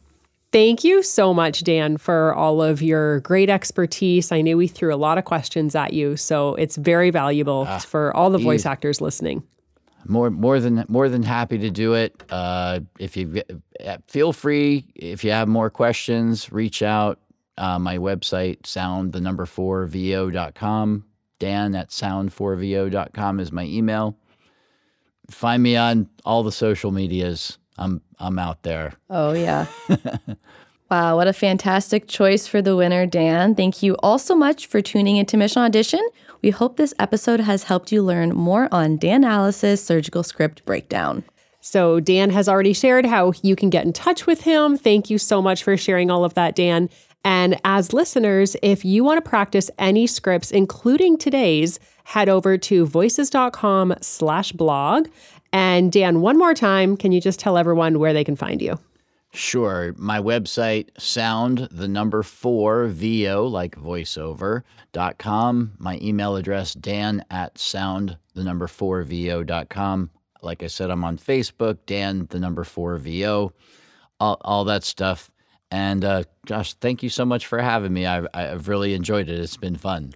Thank 0.51 0.83
you 0.85 1.03
so 1.03 1.33
much, 1.33 1.63
Dan, 1.63 1.97
for 1.97 2.33
all 2.33 2.61
of 2.61 2.81
your 2.81 3.19
great 3.21 3.49
expertise. 3.49 4.31
I 4.31 4.41
knew 4.41 4.55
we 4.57 4.67
threw 4.67 4.93
a 4.93 4.95
lot 4.95 5.17
of 5.17 5.25
questions 5.25 5.75
at 5.75 5.91
you, 5.93 6.15
so 6.15 6.55
it's 6.55 6.77
very 6.77 7.09
valuable 7.09 7.65
Ah, 7.67 7.79
for 7.79 8.15
all 8.15 8.29
the 8.29 8.37
voice 8.37 8.61
easy. 8.61 8.69
actors 8.69 9.01
listening. 9.01 9.43
More 10.07 10.29
more 10.29 10.59
than 10.59 10.85
more 10.87 11.09
than 11.09 11.23
happy 11.23 11.57
to 11.57 11.69
do 11.69 11.93
it. 11.93 12.23
Uh, 12.29 12.81
if 12.99 13.17
you 13.17 13.41
uh, 13.85 13.97
feel 14.07 14.33
free, 14.33 14.85
if 14.95 15.23
you 15.23 15.31
have 15.31 15.47
more 15.47 15.69
questions, 15.69 16.51
reach 16.51 16.81
out. 16.81 17.19
Uh, 17.57 17.79
my 17.79 17.97
website 17.97 18.65
sound 18.65 19.13
the 19.13 19.21
number 19.21 19.45
four 19.45 19.85
vo.com. 19.85 21.05
Dan 21.39 21.75
at 21.75 21.89
sound4vo.com 21.89 23.39
is 23.39 23.51
my 23.51 23.63
email. 23.65 24.17
Find 25.29 25.61
me 25.61 25.75
on 25.75 26.09
all 26.23 26.43
the 26.43 26.51
social 26.51 26.91
medias. 26.91 27.57
I'm 27.77 28.01
I'm 28.19 28.39
out 28.39 28.63
there. 28.63 28.93
Oh, 29.09 29.33
yeah. 29.33 29.65
wow, 30.89 31.15
what 31.15 31.27
a 31.27 31.33
fantastic 31.33 32.07
choice 32.07 32.47
for 32.47 32.61
the 32.61 32.75
winner, 32.75 33.05
Dan. 33.05 33.55
Thank 33.55 33.81
you 33.81 33.95
all 34.03 34.19
so 34.19 34.35
much 34.35 34.67
for 34.67 34.81
tuning 34.81 35.17
into 35.17 35.37
Mission 35.37 35.61
Audition. 35.61 36.07
We 36.41 36.51
hope 36.51 36.77
this 36.77 36.93
episode 36.99 37.39
has 37.39 37.63
helped 37.63 37.91
you 37.91 38.01
learn 38.01 38.29
more 38.35 38.67
on 38.71 38.97
Dan 38.97 39.23
Alice's 39.23 39.83
surgical 39.83 40.23
script 40.23 40.63
breakdown. 40.65 41.23
So, 41.61 41.99
Dan 41.99 42.29
has 42.29 42.47
already 42.47 42.73
shared 42.73 43.07
how 43.07 43.33
you 43.41 43.55
can 43.55 43.71
get 43.71 43.85
in 43.85 43.93
touch 43.93 44.27
with 44.27 44.41
him. 44.41 44.77
Thank 44.77 45.09
you 45.09 45.17
so 45.17 45.41
much 45.41 45.63
for 45.63 45.75
sharing 45.75 46.11
all 46.11 46.23
of 46.23 46.35
that, 46.35 46.55
Dan. 46.55 46.89
And 47.23 47.59
as 47.65 47.91
listeners, 47.91 48.55
if 48.61 48.85
you 48.85 49.03
want 49.03 49.17
to 49.23 49.27
practice 49.27 49.71
any 49.79 50.05
scripts, 50.05 50.51
including 50.51 51.17
today's, 51.17 51.79
head 52.03 52.29
over 52.29 52.55
to 52.59 52.85
voices.com 52.85 53.95
slash 54.01 54.51
blog. 54.51 55.07
And 55.51 55.91
Dan, 55.91 56.21
one 56.21 56.37
more 56.37 56.53
time, 56.53 56.95
can 56.95 57.11
you 57.11 57.19
just 57.19 57.39
tell 57.39 57.57
everyone 57.57 57.97
where 57.97 58.13
they 58.13 58.23
can 58.23 58.35
find 58.35 58.61
you? 58.61 58.77
Sure. 59.35 59.93
My 59.97 60.19
website, 60.19 60.89
sound 60.97 61.67
the 61.69 61.89
number 61.89 62.23
four 62.23 62.87
VO, 62.87 63.45
like 63.45 63.75
voiceover, 63.75 64.63
dot 64.93 65.17
com. 65.17 65.73
My 65.77 65.99
email 66.01 66.37
address, 66.37 66.73
dan 66.73 67.25
at 67.29 67.57
sound 67.57 68.17
the 68.33 68.45
number 68.45 68.67
four 68.67 69.03
VO 69.03 69.43
dot 69.43 69.67
com. 69.67 70.09
Like 70.41 70.63
I 70.63 70.67
said, 70.67 70.89
I'm 70.89 71.03
on 71.03 71.17
Facebook, 71.17 71.79
Dan 71.85 72.27
the 72.29 72.39
number 72.39 72.63
four 72.63 72.97
VO, 72.97 73.51
all, 74.21 74.37
all 74.39 74.63
that 74.65 74.85
stuff. 74.85 75.29
And 75.69 76.05
uh, 76.05 76.23
Josh, 76.45 76.73
thank 76.75 77.03
you 77.03 77.09
so 77.09 77.25
much 77.25 77.45
for 77.45 77.59
having 77.59 77.91
me. 77.91 78.05
I've, 78.05 78.27
I've 78.33 78.69
really 78.69 78.93
enjoyed 78.93 79.27
it. 79.27 79.37
It's 79.37 79.57
been 79.57 79.75
fun. 79.75 80.13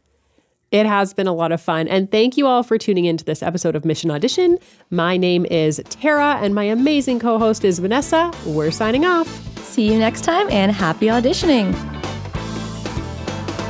It 0.71 0.85
has 0.85 1.13
been 1.13 1.27
a 1.27 1.33
lot 1.33 1.51
of 1.51 1.59
fun. 1.59 1.87
And 1.87 2.11
thank 2.11 2.37
you 2.37 2.45
all 2.45 2.61
for 2.61 2.77
tuning 2.77 3.05
into 3.05 3.25
this 3.25 3.41
episode 3.41 3.75
of 3.75 3.85
Mission 3.85 4.11
Audition. 4.11 4.59
My 4.91 5.17
name 5.17 5.45
is 5.45 5.81
Tara, 5.89 6.37
and 6.41 6.53
my 6.53 6.65
amazing 6.65 7.19
co 7.19 7.39
host 7.39 7.65
is 7.65 7.79
Vanessa. 7.79 8.31
We're 8.45 8.71
signing 8.71 9.05
off. 9.05 9.27
See 9.63 9.91
you 9.91 9.97
next 9.97 10.21
time 10.21 10.47
and 10.51 10.71
happy 10.71 11.07
auditioning. 11.07 11.73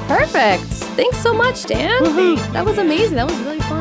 Perfect. 0.08 0.64
Thanks 0.96 1.18
so 1.20 1.34
much, 1.34 1.66
Dan. 1.66 2.04
That 2.54 2.66
was 2.66 2.78
amazing. 2.78 3.16
That 3.16 3.30
was 3.30 3.40
really 3.40 3.60
fun. 3.62 3.79